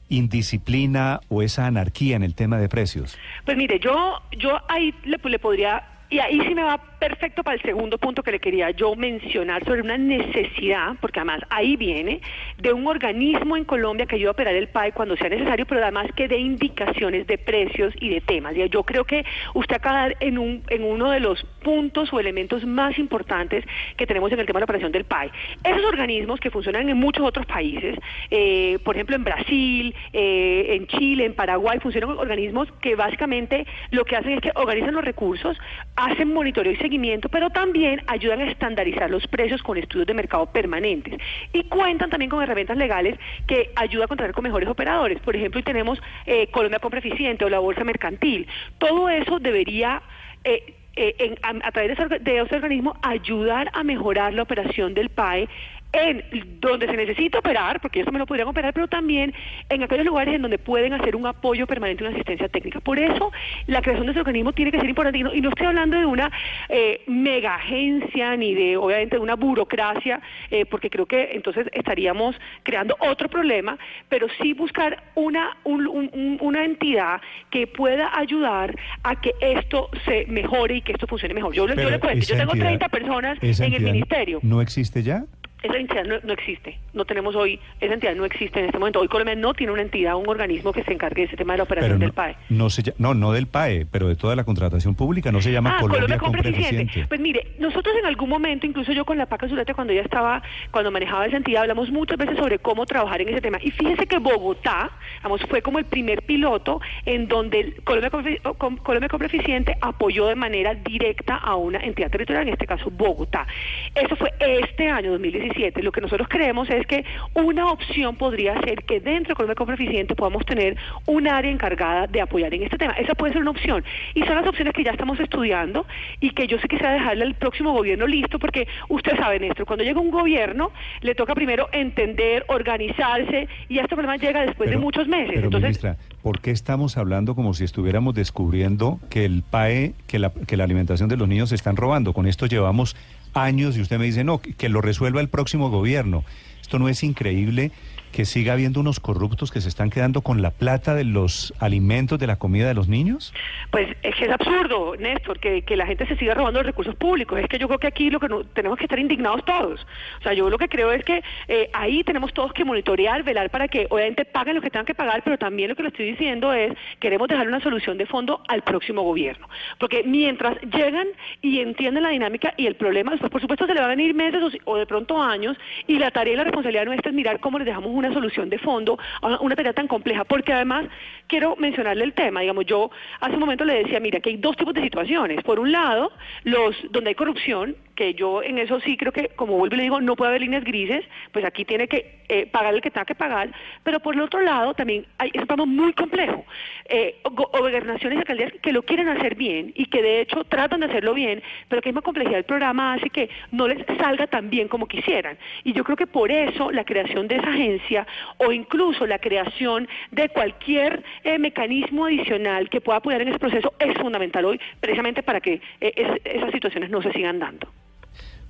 indisciplina 0.09 1.21
o 1.27 1.41
esa 1.41 1.65
anarquía 1.65 2.15
en 2.15 2.23
el 2.23 2.35
tema 2.35 2.57
de 2.57 2.69
precios? 2.69 3.17
Pues 3.45 3.57
mire, 3.57 3.79
yo, 3.79 4.21
yo 4.37 4.51
ahí 4.69 4.93
le, 5.03 5.17
le 5.17 5.39
podría, 5.39 5.83
y 6.13 6.20
ahí 6.20 6.39
sí 6.48 6.53
me 6.53 6.62
va 6.62 6.77
perfecto 7.00 7.43
para 7.43 7.55
el 7.55 7.62
segundo 7.63 7.98
punto 7.98 8.22
que 8.22 8.32
le 8.32 8.39
quería 8.39 8.70
yo 8.70 8.96
mencionar 8.96 9.65
sobre 9.65 9.82
una 9.82 9.98
necesidad, 9.98 10.96
porque 11.01 11.20
además 11.20 11.41
ahí 11.50 11.75
viene, 11.75 12.22
de 12.60 12.72
un 12.72 12.86
organismo 12.86 13.58
en 13.58 13.65
Colombia 13.65 14.05
que 14.05 14.17
ayude 14.17 14.27
a 14.27 14.32
operar 14.32 14.53
el 14.53 14.67
PAE 14.67 14.91
cuando 14.91 15.17
sea 15.17 15.29
necesario, 15.29 15.65
pero 15.65 15.82
además 15.82 16.05
que 16.15 16.27
dé 16.27 16.38
indicaciones 16.38 17.25
de 17.25 17.39
precios 17.39 17.96
y 18.00 18.10
de 18.10 18.22
temas. 18.22 18.53
Yo 18.70 18.84
creo 18.84 19.05
que 19.05 19.25
usted 19.55 19.75
acaba 19.75 20.10
en, 20.20 20.38
un, 20.38 20.62
en 20.70 20.84
uno 20.84 21.10
de 21.10 21.20
los 21.20 21.43
puntos 21.63 22.13
o 22.13 22.20
elementos 22.20 22.63
más 22.63 23.00
importantes 23.00 23.65
que 23.98 24.05
tenemos 24.05 24.32
en 24.32 24.39
el 24.39 24.46
tema 24.46 24.60
de 24.60 24.62
la 24.62 24.65
operación 24.65 24.91
del 24.91 25.05
PAE. 25.05 25.32
Esos 25.63 25.84
organismos 25.84 26.39
que 26.39 26.51
funcionan 26.51 26.89
en 26.89 26.98
muchos 26.98 27.25
otros 27.25 27.48
países, 27.48 27.98
eh, 28.29 28.77
por 28.84 28.96
ejemplo 28.96 29.15
en 29.15 29.24
Brasil, 29.24 29.96
eh, 30.13 30.75
en 30.75 30.86
Chile, 30.86 31.25
en 31.25 31.34
Paraguay, 31.34 31.79
funcionan 31.79 32.12
organismos 32.12 32.72
que 32.82 32.96
básicamente 32.96 33.65
lo 33.89 34.05
que 34.05 34.15
hacen 34.15 34.34
es 34.34 34.41
que 34.41 34.51
organizan 34.53 34.93
los 34.93 35.03
recursos, 35.03 35.58
hacen 36.03 36.33
monitoreo 36.33 36.74
y 36.74 36.77
seguimiento, 36.77 37.29
pero 37.29 37.50
también 37.50 38.01
ayudan 38.07 38.41
a 38.41 38.51
estandarizar 38.51 39.10
los 39.10 39.25
precios 39.27 39.62
con 39.63 39.77
estudios 39.77 40.07
de 40.07 40.13
mercado 40.13 40.45
permanentes. 40.48 41.19
Y 41.53 41.63
cuentan 41.63 42.10
también 42.10 42.29
con 42.29 42.43
herramientas 42.43 42.77
legales 42.77 43.17
que 43.48 43.72
ayudan 43.75 44.05
a 44.05 44.07
contratar 44.07 44.33
con 44.33 44.43
mejores 44.43 44.67
operadores. 44.67 45.19
Por 45.19 45.36
ejemplo, 45.36 45.60
hoy 45.60 45.63
tenemos 45.63 46.01
eh, 46.25 46.48
Colombia 46.48 46.79
Compra 46.79 47.00
Eficiente 47.00 47.45
o 47.45 47.50
la 47.50 47.60
Bolsa 47.60 47.83
Mercantil. 47.83 48.48
Todo 48.77 49.10
eso 49.10 49.39
debería... 49.39 50.01
Eh, 50.43 50.75
eh, 50.95 51.36
a, 51.41 51.72
través 51.72 51.98
de 51.98 52.19
de 52.19 52.39
ese 52.39 52.55
organismo 52.55 52.95
ayudar 53.01 53.72
a 53.74 53.83
mejorar 53.83 54.31
la 54.36 54.43
operación 54.43 54.93
del 54.93 55.10
PAE 55.10 55.50
en 55.93 56.23
donde 56.59 56.88
se 56.88 56.97
necesita 56.97 57.39
operar, 57.39 57.79
porque 57.79 58.01
eso 58.01 58.12
me 58.12 58.17
lo 58.17 58.25
podrían 58.25 58.47
operar, 58.47 58.73
pero 58.73 58.88
también 58.88 59.33
en 59.69 59.83
aquellos 59.83 60.05
lugares 60.05 60.33
en 60.33 60.41
donde 60.41 60.57
pueden 60.57 60.93
hacer 60.93 61.15
un 61.15 61.27
apoyo 61.27 61.67
permanente, 61.67 62.03
una 62.03 62.13
asistencia 62.13 62.50
técnica. 62.50 62.79
Por 62.79 62.97
eso 62.97 63.31
la 63.67 63.81
creación 63.81 64.07
de 64.07 64.12
ese 64.12 64.19
organismo 64.19 64.53
tiene 64.53 64.71
que 64.71 64.79
ser 64.79 64.89
importante. 64.89 65.19
Y 65.19 65.41
no, 65.41 65.50
estoy 65.50 65.67
hablando 65.67 65.97
de 65.97 66.05
una 66.05 66.31
eh, 66.69 67.01
mega 67.05 67.55
agencia 67.55 68.35
ni 68.35 68.55
de, 68.55 68.75
obviamente, 68.75 69.17
de 69.17 69.21
una 69.21 69.35
burocracia, 69.35 70.19
eh, 70.50 70.65
porque 70.65 70.89
creo 70.89 71.05
que 71.05 71.29
entonces 71.33 71.67
estaríamos 71.73 72.35
creando 72.63 72.95
otro 73.00 73.29
problema, 73.29 73.77
pero 74.09 74.27
sí 74.41 74.53
buscar 74.53 75.03
una, 75.13 75.57
una 75.63 76.65
entidad 76.65 77.21
que 77.51 77.67
pueda 77.67 78.17
ayudar 78.17 78.75
a 79.03 79.21
que 79.21 79.33
esto 79.39 79.89
se 80.05 80.25
mejore 80.25 80.77
y 80.77 80.81
que 80.81 80.93
esto 80.93 81.05
funcione 81.05 81.35
mejor. 81.35 81.53
Yo, 81.53 81.67
yo 81.67 81.89
le 81.89 82.00
cuento, 82.00 82.25
yo 82.25 82.35
tengo 82.35 82.53
30 82.53 82.89
personas 82.89 83.38
en 83.41 83.73
el 83.73 83.83
ministerio. 83.83 84.39
¿No 84.41 84.59
existe 84.59 85.03
ya? 85.03 85.23
Esa 85.63 85.77
entidad 85.77 86.03
no, 86.03 86.34
existe. 86.34 86.77
No 86.93 87.05
tenemos 87.05 87.36
hoy, 87.36 87.60
esa 87.79 87.93
entidad 87.93 88.15
no 88.15 88.25
existe 88.25 88.60
en 88.60 88.65
este 88.65 88.77
momento. 88.77 89.00
Hoy 89.00 89.08
Colombia 89.08 89.34
no 89.34 89.53
tiene 89.53 89.72
una 89.72 89.82
entidad, 89.82 90.17
un 90.17 90.27
organismo 90.27 90.74
que 90.74 90.84
se 90.84 90.91
encargue 90.91 91.22
de 91.22 91.27
ese 91.27 91.38
tema 91.38 91.53
de 91.53 91.58
la 91.58 91.63
operación 91.63 92.00
del 92.00 92.12
PAE. 92.12 92.36
No, 92.50 92.70
se, 92.70 92.93
no, 92.98 93.13
no 93.13 93.32
del 93.32 93.48
PAE, 93.48 93.88
pero 93.89 94.10
de 94.10 94.17
toda 94.17 94.36
la 94.36 94.43
contratación 94.43 94.93
pública, 94.93 95.32
no 95.32 95.41
se 95.41 95.53
llama 95.53 95.77
ah, 95.77 95.79
Colombia, 95.79 96.17
Compra 96.17 96.41
Eficiente. 96.41 97.05
Pues 97.08 97.20
mire, 97.22 97.48
nosotros 97.60 97.96
en 97.98 98.05
algún 98.05 98.29
momento, 98.29 98.67
incluso 98.67 98.91
yo 98.91 99.05
con 99.05 99.17
la 99.17 99.25
PACA 99.25 99.48
Zulete, 99.48 99.74
cuando 99.74 99.93
ella 99.93 100.01
estaba, 100.01 100.43
cuando 100.72 100.91
manejaba 100.91 101.25
esa 101.25 101.38
entidad, 101.38 101.62
hablamos 101.62 101.89
muchas 101.91 102.17
veces 102.17 102.38
sobre 102.38 102.60
cómo 102.60 102.86
trabajar 102.86 103.22
en 103.22 103.29
ese 103.29 103.39
tema. 103.39 103.58
Y 103.62 103.72
fíjese 103.72 104.05
que 104.05 104.17
Bogotá, 104.17 104.91
vamos, 105.24 105.41
fue 105.50 105.62
como 105.62 105.79
el 105.79 105.86
primer 105.86 106.24
piloto 106.24 106.82
en 107.05 107.29
donde 107.29 107.74
Colombia, 107.86 108.12
Colombia 108.58 109.08
Compra 109.08 109.27
Eficiente 109.27 109.77
apoyó 109.79 110.27
de 110.27 110.36
manera 110.36 110.75
directa 110.75 111.38
a 111.38 111.55
una 111.55 111.79
entidad 111.79 112.12
territorial, 112.12 112.48
en 112.48 112.53
este 112.53 112.67
caso 112.67 112.91
Bogotá. 112.91 113.48
Eso 113.96 114.17
fue 114.17 114.34
este 114.39 114.89
año, 114.89 115.12
2017. 115.12 115.52
Lo 115.81 115.91
que 115.91 116.01
nosotros 116.01 116.27
creemos 116.29 116.69
es 116.69 116.86
que 116.88 117.05
una 117.33 117.72
opción 117.72 118.15
podría 118.15 118.60
ser 118.62 118.83
que 118.83 119.00
dentro 119.00 119.29
de 119.29 119.36
Colombia 119.36 119.55
Compra 119.55 119.75
Eficiente 119.75 120.15
podamos 120.15 120.45
tener 120.45 120.75
un 121.05 121.27
área 121.27 121.51
encargada 121.51 122.07
de 122.07 122.22
apoyar 122.22 122.53
en 122.53 122.63
este 122.63 122.77
tema. 122.77 122.93
Esa 122.93 123.13
puede 123.13 123.33
ser 123.33 123.41
una 123.41 123.51
opción. 123.51 123.83
Y 124.13 124.24
son 124.24 124.36
las 124.36 124.48
opciones 124.48 124.74
que 124.74 124.83
ya 124.83 124.91
estamos 124.91 125.19
estudiando 125.19 125.86
y 126.19 126.31
que 126.31 126.48
yo 126.48 126.57
sí 126.60 126.67
quisiera 126.67 126.93
dejarle 126.93 127.24
al 127.24 127.36
próximo 127.36 127.72
gobierno 127.74 128.07
listo 128.07 128.39
porque 128.39 128.67
usted 128.89 129.15
sabe, 129.17 129.39
Néstor, 129.39 129.65
cuando 129.65 129.83
llega 129.83 130.00
un 130.00 130.12
gobierno 130.12 130.72
le 131.01 131.15
toca 131.15 131.36
primero 131.36 131.69
entender, 131.72 132.45
organizarse 132.48 133.48
y 133.69 133.77
este 133.77 133.95
problema 133.95 134.17
llega 134.17 134.45
después 134.45 134.69
de 134.69 134.77
muchos 134.77 135.07
meses. 135.07 135.36
Pero, 135.36 135.50
ministra, 135.51 135.98
¿por 136.22 136.39
qué 136.39 136.51
estamos 136.51 136.98
hablando 136.98 137.36
como 137.36 137.53
si 137.53 137.63
estuviéramos 137.63 138.15
descubriendo 138.15 139.00
que 139.10 139.25
el 139.25 139.43
PAE, 139.43 139.93
que 140.07 140.19
la, 140.19 140.31
que 140.31 140.57
la 140.57 140.63
alimentación 140.63 141.10
de 141.10 141.17
los 141.17 141.27
niños 141.27 141.50
se 141.50 141.55
están 141.55 141.75
robando? 141.75 142.13
Con 142.13 142.27
esto 142.27 142.45
llevamos 142.45 142.95
años 143.33 143.77
y 143.77 143.81
usted 143.81 143.99
me 143.99 144.05
dice, 144.05 144.23
no, 144.23 144.39
que 144.39 144.69
lo 144.69 144.81
resuelva 144.81 145.21
el 145.21 145.29
próximo 145.29 145.69
gobierno. 145.69 146.23
Esto 146.61 146.79
no 146.79 146.89
es 146.89 147.03
increíble 147.03 147.71
que 148.13 148.24
siga 148.24 148.53
habiendo 148.53 148.79
unos 148.79 149.01
corruptos 149.01 149.51
que 149.51 149.60
se 149.60 149.67
están 149.67 149.89
quedando 149.89 150.22
con 150.22 150.41
la 150.41 150.51
plata 150.51 150.96
de 150.96 151.03
los 151.03 151.53
alimentos, 151.60 152.17
de 152.20 152.27
la 152.27 152.38
comida 152.38 152.67
de 152.67 152.74
los 152.74 152.88
niños? 152.88 153.34
Pues 153.72 153.89
es 154.01 154.15
que 154.15 154.25
es 154.25 154.32
absurdo, 154.32 154.96
Néstor, 154.98 155.39
que, 155.39 155.63
la 155.75 155.88
gente 155.88 156.05
se 156.05 156.15
siga 156.15 156.36
robando 156.36 156.60
los 156.60 156.67
recursos 156.67 156.96
públicos. 156.96 157.39
Es 157.39 157.48
que 157.48 157.58
yo 157.58 157.67
creo 157.67 157.79
que 157.79 157.88
aquí 157.88 158.10
lo 158.10 158.20
que 158.20 158.29
tenemos 158.53 158.77
que 158.77 158.86
estar 158.86 159.00
indignados 159.00 159.43
todos. 159.43 159.86
O 160.20 160.24
sea, 160.24 160.34
yo 160.34 160.50
lo 160.50 160.58
que 160.58 160.70
creo 160.70 160.91
es 160.91 161.03
que 161.03 161.24
eh, 161.48 161.70
ahí 161.74 162.03
tenemos 162.03 162.32
todos 162.32 162.53
que 162.53 162.63
monitorear, 162.63 163.24
velar 163.24 163.50
para 163.50 163.67
que 163.67 163.88
obviamente 163.89 164.24
paguen 164.24 164.55
lo 164.55 164.62
que 164.62 164.70
tengan 164.70 164.86
que 164.86 164.93
pagar, 164.93 165.24
pero 165.24 165.38
también 165.38 165.70
lo 165.70 165.75
que 165.75 165.82
le 165.82 165.89
estoy 165.89 166.12
diciendo 166.12 166.53
es 166.53 166.72
queremos 167.00 167.27
dejar 167.27 167.48
una 167.48 167.60
solución 167.60 167.98
de 167.98 168.05
fondo 168.05 168.41
al 168.48 168.62
próximo 168.62 169.01
gobierno. 169.01 169.50
Porque 169.79 170.03
mientras 170.03 170.62
llegan 170.62 171.08
y 171.41 171.60
entienden 171.60 172.03
la 172.03 172.10
dinámica 172.10 172.53
y 172.55 172.67
el 172.67 172.75
problema, 172.75 173.12
después 173.12 173.32
por 173.32 173.41
supuesto 173.41 173.65
se 173.65 173.74
le 173.74 173.82
van 173.82 173.89
a 173.89 173.96
venir 173.96 174.13
meses 174.13 174.43
o, 174.65 174.77
de 174.77 174.86
pronto 174.86 175.22
años 175.22 175.58
y 175.88 175.98
la 175.98 176.12
tarea 176.12 176.34
y 176.34 176.38
la 176.38 176.43
responsabilidad 176.43 176.86
nuestra 176.86 177.10
es 177.10 177.15
mirar 177.15 177.39
cómo 177.39 177.58
les 177.58 177.65
dejamos 177.65 177.91
un 177.91 178.02
una 178.03 178.13
solución 178.13 178.50
de 178.50 178.57
fondo 178.60 178.98
a 179.22 179.39
una 179.41 179.55
tarea 179.55 179.74
tan 179.74 179.88
compleja, 179.88 180.24
porque 180.24 180.53
además 180.53 180.86
quiero 181.27 181.55
mencionarle 181.57 182.03
el 182.03 182.13
tema, 182.13 182.41
digamos, 182.41 182.65
yo 182.65 182.91
hace 183.19 183.33
un 183.33 183.39
momento 183.39 183.65
le 183.65 183.83
decía, 183.83 184.00
mira, 184.00 184.19
que 184.19 184.29
hay 184.29 184.38
dos 184.38 184.55
tipos 184.57 184.74
de 184.74 184.81
situaciones. 184.81 185.43
Por 185.43 185.60
un 185.60 185.72
lado, 185.72 186.12
los 186.43 186.75
donde 186.91 187.10
hay 187.10 187.15
corrupción, 187.15 187.75
que 187.95 188.13
yo 188.13 188.41
en 188.43 188.57
eso 188.57 188.79
sí 188.79 188.97
creo 188.97 189.12
que, 189.12 189.29
como 189.29 189.57
vuelvo 189.57 189.75
y 189.75 189.77
le 189.77 189.83
digo, 189.83 190.01
no 190.01 190.15
puede 190.15 190.29
haber 190.29 190.41
líneas 190.41 190.63
grises, 190.63 191.05
pues 191.31 191.45
aquí 191.45 191.65
tiene 191.65 191.88
que 191.88 192.23
eh, 192.29 192.47
pagar 192.47 192.73
el 192.73 192.81
que 192.81 192.91
tenga 192.91 193.05
que 193.05 193.15
pagar, 193.15 193.51
pero 193.83 194.00
por 194.00 194.15
el 194.15 194.21
otro 194.21 194.41
lado 194.41 194.73
también 194.73 195.05
hay, 195.17 195.29
es 195.33 195.41
un 195.41 195.47
tema 195.47 195.65
muy 195.65 195.93
complejo. 195.93 196.45
Eh, 196.85 197.21
gobernaciones 197.23 198.17
y 198.17 198.19
alcaldías 198.19 198.53
que 198.62 198.73
lo 198.73 198.83
quieren 198.83 199.07
hacer 199.07 199.35
bien 199.35 199.71
y 199.75 199.85
que 199.85 200.01
de 200.01 200.21
hecho 200.21 200.43
tratan 200.43 200.81
de 200.81 200.88
hacerlo 200.88 201.13
bien, 201.13 201.41
pero 201.69 201.81
que 201.81 201.89
la 201.89 201.93
misma 201.93 202.01
complejidad 202.01 202.35
del 202.35 202.45
programa 202.45 202.93
hace 202.93 203.09
que 203.09 203.29
no 203.51 203.67
les 203.67 203.85
salga 203.97 204.27
tan 204.27 204.50
bien 204.50 204.67
como 204.67 204.88
quisieran. 204.88 205.38
Y 205.63 205.73
yo 205.73 205.83
creo 205.83 205.97
que 205.97 206.07
por 206.07 206.31
eso 206.31 206.71
la 206.71 206.83
creación 206.83 207.27
de 207.27 207.35
esa 207.35 207.50
agencia 207.50 208.07
o 208.38 208.51
incluso 208.51 209.05
la 209.05 209.19
creación 209.19 209.88
de 210.12 210.29
cualquier 210.29 211.03
eh, 211.23 211.38
mecanismo 211.39 212.05
adicional 212.05 212.69
que 212.69 212.81
pueda 212.81 212.97
apoyar 212.97 213.21
en 213.21 213.29
ese 213.29 213.39
proceso 213.39 213.73
es 213.79 213.93
fundamental 213.97 214.45
hoy, 214.45 214.59
precisamente 214.79 215.23
para 215.23 215.39
que 215.39 215.62
eh, 215.81 216.19
esas 216.23 216.51
situaciones 216.51 216.89
no 216.89 217.01
se 217.01 217.12
sigan 217.12 217.39
dando. 217.39 217.67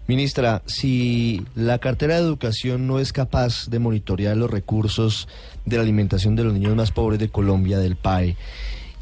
Ministra, 0.06 0.62
si 0.66 1.46
la 1.56 1.80
cartera 1.80 2.16
de 2.16 2.22
educación 2.22 2.88
no 2.88 3.00
es 3.00 3.14
capaz 3.14 3.70
de 3.70 3.80
monitorear 3.80 4.36
los 4.36 4.52
recursos 4.52 5.30
de 5.66 5.78
la 5.78 5.84
alimentación 5.84 6.36
de 6.36 6.44
los 6.44 6.54
niños 6.54 6.76
más 6.76 6.92
pobres 6.92 7.20
de 7.20 7.30
Colombia, 7.30 7.80
del 7.80 7.96
PAE, 7.96 8.36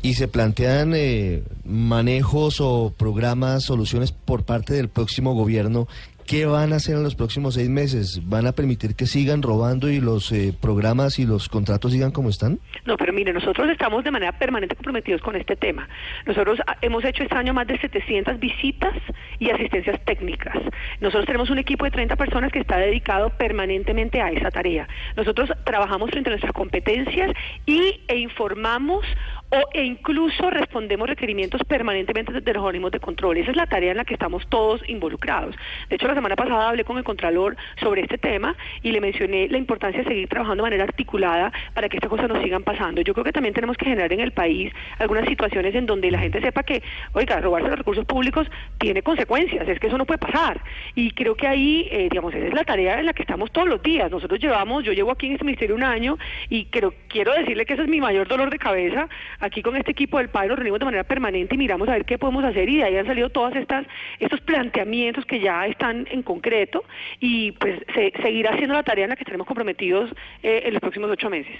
y 0.04 0.14
se 0.14 0.28
plantean 0.28 0.94
eh, 0.96 1.44
manejos 1.66 2.62
o 2.62 2.94
programas, 2.96 3.64
soluciones 3.64 4.12
por 4.12 4.44
parte 4.44 4.74
del 4.74 4.90
próximo 4.90 5.34
gobierno, 5.34 5.88
¿Qué 6.32 6.46
van 6.46 6.72
a 6.72 6.78
hacer 6.78 6.96
en 6.96 7.04
los 7.04 7.16
próximos 7.16 7.56
seis 7.56 7.68
meses? 7.68 8.22
¿Van 8.24 8.48
a 8.48 8.54
permitir 8.54 8.96
que 8.96 9.06
sigan 9.06 9.42
robando 9.42 9.90
y 9.90 10.00
los 10.00 10.32
eh, 10.32 10.54
programas 10.58 11.20
y 11.20 11.26
los 11.26 11.50
contratos 11.50 11.92
sigan 11.92 12.12
como 12.12 12.30
están? 12.30 12.58
No, 12.86 12.96
pero 12.96 13.12
mire, 13.12 13.34
nosotros 13.34 13.70
estamos 13.70 14.02
de 14.06 14.12
manera 14.12 14.32
permanente 14.32 14.78
comprometidos 14.78 15.22
con 15.22 15.36
este 15.36 15.58
tema. 15.58 15.90
Nosotros 16.26 16.60
ah, 16.68 16.78
hemos 16.82 17.04
hecho 17.04 17.24
este 17.24 17.36
año 17.36 17.54
más 17.54 17.68
de 17.68 17.78
700 17.78 18.40
visitas 18.40 18.94
y 19.40 19.50
asistencias 19.50 20.00
técnicas. 20.06 20.56
Nosotros 21.02 21.26
tenemos 21.26 21.50
un 21.50 21.58
equipo 21.58 21.84
de 21.84 21.92
30 21.92 22.16
personas 22.16 22.50
que 22.54 22.60
está 22.60 22.78
dedicado 22.78 23.32
permanentemente 23.32 24.22
a 24.22 24.32
esa 24.32 24.52
tarea. 24.52 24.88
Nosotros 25.18 25.50
trabajamos 25.66 26.12
frente 26.12 26.30
a 26.30 26.32
nuestras 26.32 26.54
competencias 26.54 27.32
y, 27.66 28.06
e 28.08 28.16
informamos 28.16 29.06
o, 29.52 29.70
e 29.74 29.84
incluso 29.84 30.50
respondemos 30.50 31.08
requerimientos 31.08 31.62
permanentemente 31.66 32.32
de 32.40 32.54
los 32.54 32.64
organismos 32.64 32.92
de 32.92 33.00
control. 33.00 33.38
Esa 33.38 33.52
es 33.52 33.58
la 33.58 33.68
tarea 33.68 33.92
en 33.92 33.98
la 33.98 34.06
que 34.06 34.14
estamos 34.14 34.48
todos 34.48 34.82
involucrados. 34.88 35.56
De 35.90 35.96
hecho, 35.96 36.08
la 36.08 36.16
semana 36.16 36.36
pasada 36.36 36.70
hablé 36.70 36.86
con 36.86 36.98
el 36.98 37.04
Contralor 37.04 37.58
sobre 37.82 38.02
este 38.02 38.18
tema 38.18 38.56
y 38.82 38.92
le 38.92 39.02
mencioné 39.02 39.50
la 39.50 39.58
importancia 39.58 40.04
de 40.04 40.08
seguir 40.08 40.30
trabajando 40.30 40.64
de 40.64 40.70
manera 40.70 40.84
articulada 40.86 41.52
para 41.74 41.90
que 41.90 41.98
estas 41.98 42.10
cosas 42.10 42.30
no 42.30 42.42
sigan 42.42 42.64
pasando. 42.64 43.02
Yo 43.02 43.14
creo 43.14 43.26
que 43.26 43.34
también 43.34 43.54
tenemos 43.54 43.76
que 43.76 43.86
generar 43.86 44.12
en 44.14 44.22
el 44.22 44.32
país 44.32 44.74
algunas 45.00 45.28
situaciones 45.28 45.76
en 45.76 45.86
donde 45.86 46.12
la 46.12 46.20
gente 46.20 46.40
sepa 46.40 46.64
que, 46.64 46.82
oiga, 47.14 47.42
robarse 47.42 47.70
los 47.70 47.78
recursos 47.78 48.06
públicos 48.06 48.48
tiene 48.78 49.02
consecuencias, 49.02 49.68
es 49.68 49.80
que 49.80 49.88
eso 49.88 49.98
no 49.98 50.06
puede 50.06 50.20
pasar. 50.20 50.62
Y 50.96 51.12
creo 51.12 51.36
que 51.36 51.48
ahí, 51.48 51.88
eh, 51.92 52.08
digamos, 52.10 52.34
esa 52.34 52.48
es 52.48 52.54
la 52.54 52.64
tarea 52.64 53.00
en 53.00 53.06
la 53.06 53.14
que 53.14 53.24
estamos 53.24 53.52
todos 53.52 53.68
los 53.68 53.84
días. 53.84 54.10
Nosotros 54.10 54.40
llevamos, 54.40 54.86
yo 54.86 54.94
llevo 54.94 55.12
aquí 55.12 55.28
en 55.28 55.34
este 55.34 55.46
ministerio 55.46 55.76
un 55.76 55.84
año 55.84 56.18
y 56.50 56.66
creo, 56.66 56.94
quiero 57.10 57.34
decirle 57.34 57.66
que 57.66 57.74
ese 57.74 57.84
es 57.84 57.90
mi 57.90 58.00
mayor 58.00 58.28
dolor 58.28 58.50
de 58.50 58.58
cabeza 58.58 59.10
aquí 59.42 59.62
con 59.62 59.76
este 59.76 59.92
equipo 59.92 60.18
del 60.18 60.30
PAE 60.30 60.48
nos 60.48 60.58
reunimos 60.58 60.80
de 60.80 60.86
manera 60.86 61.04
permanente 61.04 61.56
y 61.56 61.58
miramos 61.58 61.90
a 61.90 61.94
ver 61.94 62.06
qué 62.06 62.18
podemos 62.18 62.44
hacer 62.44 62.70
y 62.70 62.78
de 62.78 62.84
ahí 62.84 62.98
han 62.98 63.06
salido 63.06 63.30
todas 63.30 63.56
estas 63.56 63.86
estos 64.20 64.40
planteamientos 64.42 65.26
que 65.26 65.40
ya 65.40 65.66
están 65.68 66.08
en 66.12 66.24
concreto 66.24 66.84
y 67.20 67.52
pues 67.54 67.82
se, 67.94 68.14
seguirá 68.22 68.56
siendo 68.58 68.74
la 68.74 68.84
tarea 68.84 69.06
en 69.06 69.10
la 69.10 69.16
que 69.16 69.24
estaremos 69.24 69.48
comprometidos 69.48 70.12
eh, 70.44 70.64
en 70.66 70.74
los 70.74 70.82
próximos 70.82 71.10
ocho 71.12 71.30
meses. 71.30 71.56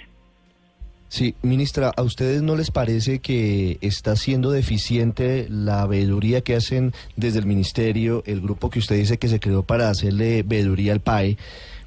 Sí, 1.08 1.34
ministra, 1.42 1.92
¿a 1.94 2.02
ustedes 2.02 2.40
no 2.40 2.56
les 2.56 2.70
parece 2.70 3.18
que 3.18 3.76
está 3.82 4.16
siendo 4.16 4.50
deficiente 4.50 5.46
la 5.50 5.86
veeduría 5.86 6.40
que 6.40 6.54
hacen 6.54 6.92
desde 7.16 7.38
el 7.38 7.44
ministerio, 7.44 8.22
el 8.24 8.40
grupo 8.40 8.70
que 8.70 8.78
usted 8.78 8.96
dice 8.96 9.18
que 9.18 9.28
se 9.28 9.38
creó 9.38 9.62
para 9.62 9.90
hacerle 9.90 10.42
veeduría 10.42 10.94
al 10.94 11.00
PAE? 11.00 11.36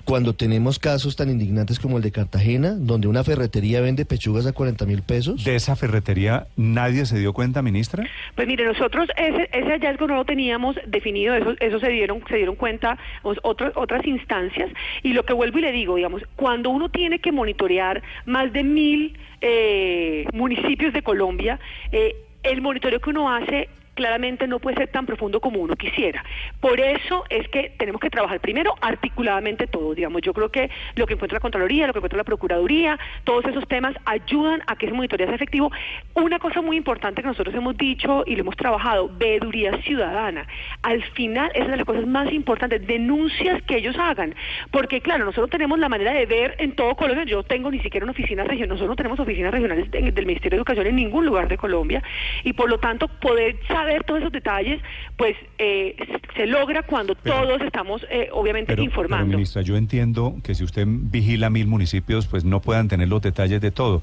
Cuando 0.06 0.34
tenemos 0.34 0.80
casos 0.80 1.16
tan 1.16 1.30
indignantes 1.30 1.80
como 1.80 1.98
el 1.98 2.04
de 2.04 2.12
Cartagena, 2.12 2.76
donde 2.78 3.08
una 3.08 3.24
ferretería 3.24 3.82
vende 3.82 4.06
pechugas 4.06 4.46
a 4.46 4.54
40 4.54 4.86
mil 4.86 5.02
pesos? 5.02 5.44
¿De 5.44 5.56
esa 5.56 5.76
ferretería 5.76 6.48
nadie 6.56 7.06
se 7.06 7.18
dio 7.18 7.34
cuenta, 7.34 7.62
ministra? 7.62 8.06
Pues 8.36 8.48
mire, 8.48 8.66
nosotros 8.66 9.10
ese, 9.18 9.50
ese 9.52 9.70
hallazgo 9.70 10.08
no 10.08 10.16
lo 10.16 10.26
teníamos 10.26 10.78
definido, 10.88 11.36
eso, 11.36 11.56
eso 11.60 11.80
se 11.80 11.90
dieron 11.90 12.24
se 12.30 12.38
dieron 12.38 12.56
cuenta 12.56 12.98
otras 13.24 13.74
otras 13.76 14.06
instancias, 14.06 14.70
y 15.04 15.14
lo 15.14 15.24
que 15.24 15.34
vuelvo 15.34 15.60
y 15.60 15.62
le 15.64 15.72
digo, 15.72 15.96
digamos, 15.96 16.22
cuando 16.36 16.70
uno 16.70 16.90
tiene 16.90 17.20
que 17.20 17.32
monitorear 17.32 18.02
más 18.26 18.54
de 18.54 18.64
mil 18.64 19.18
eh, 19.42 20.26
municipios 20.34 20.94
de 20.94 21.02
Colombia, 21.02 21.60
eh, 21.92 22.16
el 22.44 22.62
monitoreo 22.62 23.00
que 23.00 23.10
uno 23.10 23.34
hace 23.34 23.70
claramente 23.96 24.48
no 24.48 24.60
puede 24.60 24.78
ser 24.78 24.90
tan 24.90 25.06
profundo 25.06 25.40
como 25.40 25.60
uno 25.60 25.76
quisiera. 25.76 26.24
Por 26.60 26.80
eso 26.80 27.24
es 27.30 27.48
que 27.50 27.74
tenemos 27.78 28.00
que 28.02 28.10
trabajar 28.10 28.40
primero 28.40 28.76
articuladamente 28.82 29.68
todo, 29.68 29.96
digamos, 29.96 30.22
yo 30.22 30.34
creo 30.34 30.50
que 30.50 30.70
lo 30.96 31.08
que 31.08 31.14
encuentra 31.14 31.38
la 31.38 31.40
Contraloría, 31.40 31.88
lo 31.88 31.94
que 31.94 32.00
encuentra 32.00 32.18
la 32.18 32.24
Procuraduría, 32.24 33.00
todos 33.24 33.46
esos 33.46 33.68
temas 33.68 33.96
ayudan 34.06 34.62
a 34.68 34.76
que 34.76 34.86
ese 34.86 34.96
monitoreo 34.96 35.28
sea 35.28 35.36
efectivo. 35.36 35.72
Una 36.14 36.40
cosa 36.40 36.62
muy 36.62 36.78
importante 36.78 37.22
que 37.22 37.28
nosotros 37.28 37.56
hemos 37.56 37.78
dicho 37.78 38.24
y 38.26 38.36
lo 38.36 38.42
hemos 38.42 38.58
trabajado, 38.58 39.10
veeduría 39.18 39.78
ciudadana. 39.84 40.46
Al 40.82 41.02
final, 41.14 41.52
es 41.56 41.68
de 41.68 41.78
las 41.78 41.86
cosas 41.86 42.06
más 42.06 42.32
importantes, 42.32 42.86
denuncias 42.86 43.62
que 43.64 43.78
ellos 43.78 43.98
hagan, 43.98 44.36
porque 44.72 45.02
claro, 45.02 45.24
nosotros 45.26 45.50
tenemos 45.50 45.80
la 45.80 45.90
manera 45.90 46.12
de 46.14 46.26
ver 46.26 46.56
en 46.60 46.76
todo 46.76 46.96
Colombia, 46.96 47.24
yo 47.26 47.44
tengo 47.44 47.72
ni 47.72 47.80
siquiera 47.80 48.04
una 48.04 48.12
oficina 48.12 48.44
regional, 48.44 48.70
nosotros 48.70 48.90
no 48.90 48.96
tenemos 48.98 49.20
oficinas 49.20 49.54
regionales 49.54 49.90
de- 49.90 50.12
del 50.12 50.26
Ministerio 50.26 50.58
de 50.58 50.58
Educación 50.58 50.88
en 50.88 50.96
ningún 50.98 51.26
lugar 51.26 51.48
de 51.48 51.58
Colombia, 51.58 52.04
y 52.44 52.52
por 52.54 52.70
lo 52.70 52.78
tanto 52.78 53.08
poder 53.08 53.56
saber 53.68 53.85
todos 54.06 54.20
esos 54.22 54.32
detalles, 54.32 54.82
pues 55.18 55.36
eh, 55.58 55.96
se 56.36 56.46
logra 56.46 56.84
cuando 56.84 57.16
Pero- 57.16 57.42
todos 57.42 57.62
estamos 57.62 58.06
eh, 58.10 58.30
obviamente 58.32 58.74
Pero, 58.74 58.84
informando. 58.84 59.26
pero, 59.28 59.38
ministra, 59.38 59.62
yo 59.62 59.78
entiendo 59.78 60.36
que 60.44 60.56
si 60.56 60.64
usted 60.64 60.86
vigila 60.88 61.50
mil 61.50 61.68
municipios, 61.68 62.28
pues 62.28 62.44
no 62.46 62.60
puedan 62.62 62.88
tener 62.88 63.08
los 63.08 63.22
detalles 63.22 63.62
de 63.62 63.72
todo. 63.72 64.02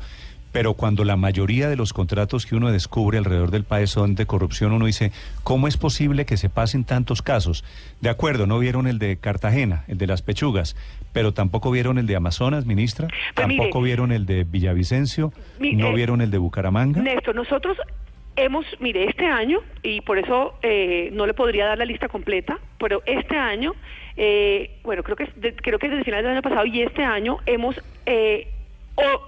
Pero 0.53 0.75
cuando 0.75 1.05
la 1.05 1.17
mayoría 1.17 1.71
de 1.71 1.77
los 1.77 1.95
contratos 1.95 2.45
que 2.45 2.55
uno 2.55 2.71
descubre 2.71 3.17
alrededor 3.17 3.51
del 3.51 3.65
país 3.65 3.89
son 3.89 4.15
de 4.15 4.27
corrupción, 4.27 4.73
uno 4.73 4.85
dice, 4.85 5.11
¿cómo 5.45 5.67
es 5.67 5.79
posible 5.79 6.27
que 6.27 6.37
se 6.37 6.51
pasen 6.51 6.85
tantos 6.85 7.23
casos? 7.23 7.65
De 8.03 8.11
acuerdo, 8.11 8.47
no 8.47 8.59
vieron 8.59 8.87
el 8.87 8.99
de 8.99 9.17
Cartagena, 9.17 9.85
el 9.89 9.97
de 9.97 10.07
las 10.07 10.21
pechugas, 10.21 10.77
pero 11.15 11.33
tampoco 11.33 11.71
vieron 11.71 11.97
el 11.97 12.07
de 12.07 12.17
Amazonas, 12.17 12.67
ministra, 12.67 13.09
Pues 13.35 13.49
mire, 13.49 13.61
tampoco 13.63 13.81
vieron 13.81 14.13
el 14.13 14.27
de 14.27 14.45
Villavicencio, 14.45 15.33
mi- 15.59 15.73
no 15.73 15.87
eh, 15.89 15.95
vieron 15.95 16.21
el 16.21 16.31
de 16.31 16.37
Bucaramanga. 16.37 17.01
Néstor, 17.01 17.35
nosotros 17.35 17.79
hemos, 18.37 18.65
mire, 18.81 19.05
este 19.05 19.27
año, 19.27 19.61
y 19.83 20.01
por 20.01 20.19
eso 20.19 20.55
eh, 20.63 21.11
no 21.13 21.27
le 21.27 21.35
podría 21.35 21.67
dar 21.67 21.79
la 21.79 21.85
lista 21.85 22.09
completa, 22.09 22.59
pero 22.79 23.03
este 23.07 23.37
año, 23.37 23.75
eh, 24.17 24.79
bueno, 24.85 25.03
creo 25.03 25.17
que, 25.17 25.29
de- 25.37 25.55
creo 25.55 25.79
que 25.79 25.89
desde 25.89 26.05
finales 26.05 26.25
del 26.25 26.33
año 26.33 26.43
pasado 26.43 26.65
y 26.67 26.83
este 26.83 27.03
año 27.05 27.39
hemos 27.47 27.81
eh, 28.07 28.49
o, 28.97 29.21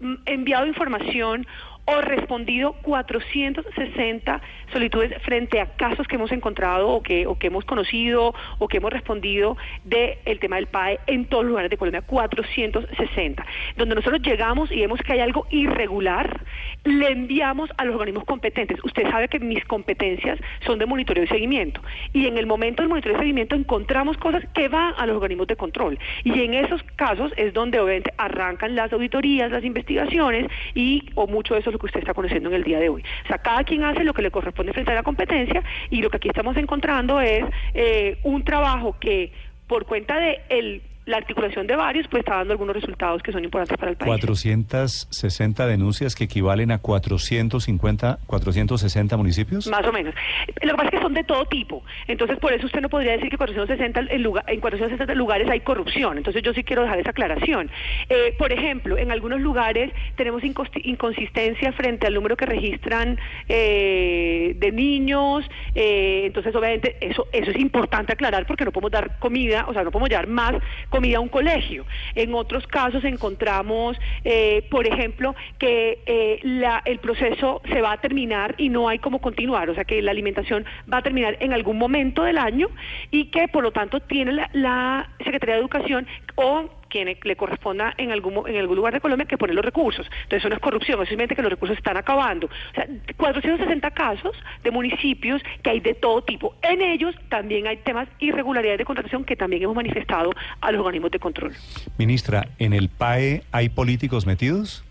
mm, 0.00 0.14
enviado 0.26 0.66
información 0.66 1.46
o 1.86 2.00
respondido 2.02 2.74
460 2.82 4.40
solicitudes 4.72 5.20
frente 5.22 5.60
a 5.60 5.66
casos 5.76 6.06
que 6.06 6.16
hemos 6.16 6.32
encontrado 6.32 6.88
o 6.88 7.02
que, 7.02 7.26
o 7.26 7.38
que 7.38 7.48
hemos 7.48 7.64
conocido 7.64 8.34
o 8.58 8.68
que 8.68 8.78
hemos 8.78 8.92
respondido 8.92 9.56
del 9.84 10.38
tema 10.40 10.56
del 10.56 10.66
PAE 10.66 11.00
en 11.06 11.26
todos 11.26 11.44
los 11.44 11.50
lugares 11.50 11.70
de 11.70 11.76
Colombia, 11.76 12.02
460, 12.02 13.46
donde 13.76 13.94
nosotros 13.94 14.22
llegamos 14.22 14.70
y 14.70 14.80
vemos 14.80 15.00
que 15.00 15.12
hay 15.12 15.20
algo 15.20 15.46
irregular, 15.50 16.40
le 16.84 17.10
enviamos 17.10 17.70
a 17.76 17.84
los 17.84 17.94
organismos 17.94 18.24
competentes. 18.24 18.78
Usted 18.84 19.10
sabe 19.10 19.28
que 19.28 19.38
mis 19.38 19.64
competencias 19.64 20.38
son 20.64 20.78
de 20.78 20.86
monitoreo 20.86 21.24
y 21.24 21.28
seguimiento, 21.28 21.80
y 22.12 22.26
en 22.26 22.38
el 22.38 22.46
momento 22.46 22.82
del 22.82 22.88
monitoreo 22.88 23.16
y 23.16 23.20
seguimiento 23.20 23.56
encontramos 23.56 24.16
cosas 24.18 24.44
que 24.54 24.68
van 24.68 24.94
a 24.96 25.06
los 25.06 25.16
organismos 25.16 25.46
de 25.46 25.56
control, 25.56 25.98
y 26.24 26.40
en 26.40 26.54
esos 26.54 26.82
casos 26.96 27.32
es 27.36 27.52
donde 27.52 27.80
obviamente 27.80 28.12
arrancan 28.16 28.74
las 28.74 28.92
auditorías, 28.92 29.50
las 29.50 29.64
investigaciones, 29.64 30.46
y 30.74 31.08
o 31.14 31.26
mucho 31.26 31.54
de 31.54 31.60
eso 31.60 31.70
es 31.70 31.74
lo 31.74 31.78
que 31.78 31.86
usted 31.86 32.00
está 32.00 32.14
conociendo 32.14 32.48
en 32.50 32.56
el 32.56 32.64
día 32.64 32.78
de 32.78 32.88
hoy. 32.88 33.02
O 33.24 33.28
sea, 33.28 33.38
cada 33.38 33.64
quien 33.64 33.84
hace 33.84 34.04
lo 34.04 34.14
que 34.14 34.22
le 34.22 34.30
corresponde 34.30 34.59
frente 34.72 34.92
a 34.92 34.94
la 34.94 35.02
competencia, 35.02 35.62
y 35.90 36.00
lo 36.02 36.10
que 36.10 36.18
aquí 36.18 36.28
estamos 36.28 36.56
encontrando 36.56 37.20
es 37.20 37.44
eh, 37.74 38.18
un 38.22 38.44
trabajo 38.44 38.96
que 39.00 39.32
por 39.66 39.86
cuenta 39.86 40.18
de 40.18 40.40
el- 40.48 40.82
la 41.06 41.16
articulación 41.16 41.66
de 41.66 41.76
varios, 41.76 42.06
pues 42.08 42.20
está 42.20 42.36
dando 42.36 42.52
algunos 42.52 42.74
resultados 42.74 43.22
que 43.22 43.32
son 43.32 43.44
importantes 43.44 43.76
para 43.78 43.90
el 43.90 43.96
país. 43.96 44.08
460 44.08 45.66
denuncias 45.66 46.14
que 46.14 46.24
equivalen 46.24 46.70
a 46.70 46.78
450, 46.78 48.18
460 48.26 49.16
municipios. 49.16 49.66
Más 49.66 49.86
o 49.86 49.92
menos. 49.92 50.14
Lo 50.62 50.72
que 50.72 50.76
pasa 50.76 50.88
es 50.88 50.90
que 50.90 51.00
son 51.00 51.14
de 51.14 51.24
todo 51.24 51.44
tipo. 51.46 51.82
Entonces, 52.06 52.38
por 52.38 52.52
eso 52.52 52.66
usted 52.66 52.80
no 52.80 52.88
podría 52.88 53.12
decir 53.12 53.30
que 53.30 53.36
460 53.36 54.12
en, 54.12 54.22
lugar, 54.22 54.44
en 54.46 54.60
460 54.60 55.14
lugares 55.14 55.48
hay 55.48 55.60
corrupción. 55.60 56.18
Entonces, 56.18 56.42
yo 56.42 56.52
sí 56.52 56.62
quiero 56.64 56.82
dejar 56.82 57.00
esa 57.00 57.10
aclaración. 57.10 57.70
Eh, 58.08 58.34
por 58.38 58.52
ejemplo, 58.52 58.98
en 58.98 59.10
algunos 59.10 59.40
lugares 59.40 59.92
tenemos 60.16 60.42
inconsistencia 60.44 61.72
frente 61.72 62.06
al 62.06 62.14
número 62.14 62.36
que 62.36 62.46
registran 62.46 63.18
eh, 63.48 64.54
de 64.56 64.72
niños. 64.72 65.48
eh, 65.74 66.22
entonces, 66.26 66.54
obviamente, 66.54 66.96
eso, 67.00 67.26
eso 67.32 67.50
es 67.50 67.58
importante 67.58 68.12
aclarar 68.12 68.46
porque 68.46 68.64
no 68.64 68.72
podemos 68.72 68.92
dar 68.92 69.18
comida, 69.18 69.64
o 69.66 69.72
sea, 69.72 69.82
no 69.82 69.90
podemos 69.90 70.10
llevar 70.10 70.26
más 70.26 70.54
comida 70.90 71.16
a 71.16 71.20
un 71.20 71.28
colegio. 71.28 71.86
En 72.14 72.34
otros 72.34 72.66
casos 72.66 73.02
encontramos, 73.04 73.96
eh, 74.24 74.66
por 74.70 74.86
ejemplo, 74.86 75.34
que 75.58 76.00
eh, 76.06 76.40
la- 76.42 76.82
el 76.84 76.98
proceso 76.98 77.62
se 77.72 77.80
va 77.80 77.92
a 77.92 78.00
terminar 78.00 78.54
y 78.58 78.68
no 78.68 78.88
hay 78.88 78.98
cómo 78.98 79.20
continuar, 79.20 79.70
o 79.70 79.74
sea 79.74 79.84
que 79.84 80.02
la 80.02 80.10
alimentación 80.10 80.64
va 80.92 80.98
a 80.98 81.02
terminar 81.02 81.36
en 81.40 81.52
algún 81.52 81.78
momento 81.78 82.24
del 82.24 82.38
año 82.38 82.68
y 83.10 83.26
que 83.26 83.48
por 83.48 83.62
lo 83.62 83.70
tanto 83.72 84.00
tiene 84.00 84.32
la, 84.32 84.50
la 84.52 85.08
Secretaría 85.24 85.54
de 85.54 85.60
Educación 85.60 86.06
o 86.34 86.68
quien 86.90 87.16
le 87.22 87.36
corresponda 87.36 87.94
en 87.96 88.10
algún, 88.10 88.46
en 88.48 88.56
algún 88.56 88.76
lugar 88.76 88.92
de 88.92 89.00
Colombia 89.00 89.26
que 89.26 89.38
poner 89.38 89.54
los 89.54 89.64
recursos. 89.64 90.06
Entonces 90.24 90.40
eso 90.40 90.48
no 90.50 90.56
es 90.56 90.60
corrupción, 90.60 91.00
es 91.02 91.08
simplemente 91.08 91.34
que 91.34 91.42
los 91.42 91.50
recursos 91.50 91.78
están 91.78 91.96
acabando. 91.96 92.46
O 92.48 92.74
sea, 92.74 92.86
460 93.16 93.90
casos 93.92 94.36
de 94.62 94.70
municipios 94.70 95.42
que 95.62 95.70
hay 95.70 95.80
de 95.80 95.94
todo 95.94 96.22
tipo. 96.22 96.54
En 96.62 96.82
ellos 96.82 97.14
también 97.28 97.66
hay 97.66 97.78
temas 97.78 98.08
irregularidades 98.18 98.78
de 98.78 98.84
contratación 98.84 99.24
que 99.24 99.36
también 99.36 99.62
hemos 99.62 99.76
manifestado 99.76 100.32
a 100.60 100.72
los 100.72 100.80
organismos 100.80 101.10
de 101.10 101.18
control. 101.18 101.54
Ministra, 101.96 102.48
¿en 102.58 102.72
el 102.72 102.88
PAE 102.88 103.42
hay 103.52 103.68
políticos 103.68 104.26
metidos? 104.26 104.84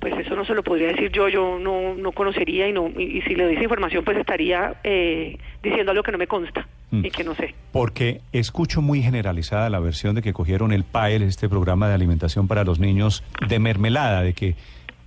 Pues 0.00 0.14
eso 0.18 0.36
no 0.36 0.44
se 0.44 0.54
lo 0.54 0.62
podría 0.62 0.88
decir 0.88 1.10
yo, 1.10 1.28
yo 1.28 1.58
no, 1.58 1.94
no 1.94 2.12
conocería 2.12 2.68
y, 2.68 2.72
no, 2.72 2.90
y, 2.96 3.18
y 3.18 3.22
si 3.22 3.34
le 3.34 3.44
doy 3.44 3.54
esa 3.54 3.62
información 3.62 4.04
pues 4.04 4.18
estaría 4.18 4.74
eh, 4.84 5.38
diciendo 5.62 5.92
algo 5.92 6.02
que 6.02 6.12
no 6.12 6.18
me 6.18 6.26
consta. 6.26 6.66
Y 6.92 7.10
que 7.10 7.24
no 7.24 7.34
sé. 7.34 7.54
Porque 7.72 8.20
escucho 8.32 8.80
muy 8.80 9.02
generalizada 9.02 9.68
la 9.70 9.80
versión 9.80 10.14
de 10.14 10.22
que 10.22 10.32
cogieron 10.32 10.72
el 10.72 10.84
PAEL, 10.84 11.22
este 11.22 11.48
programa 11.48 11.88
de 11.88 11.94
alimentación 11.94 12.48
para 12.48 12.64
los 12.64 12.78
niños, 12.78 13.22
de 13.48 13.58
mermelada, 13.58 14.22
de 14.22 14.34
que 14.34 14.54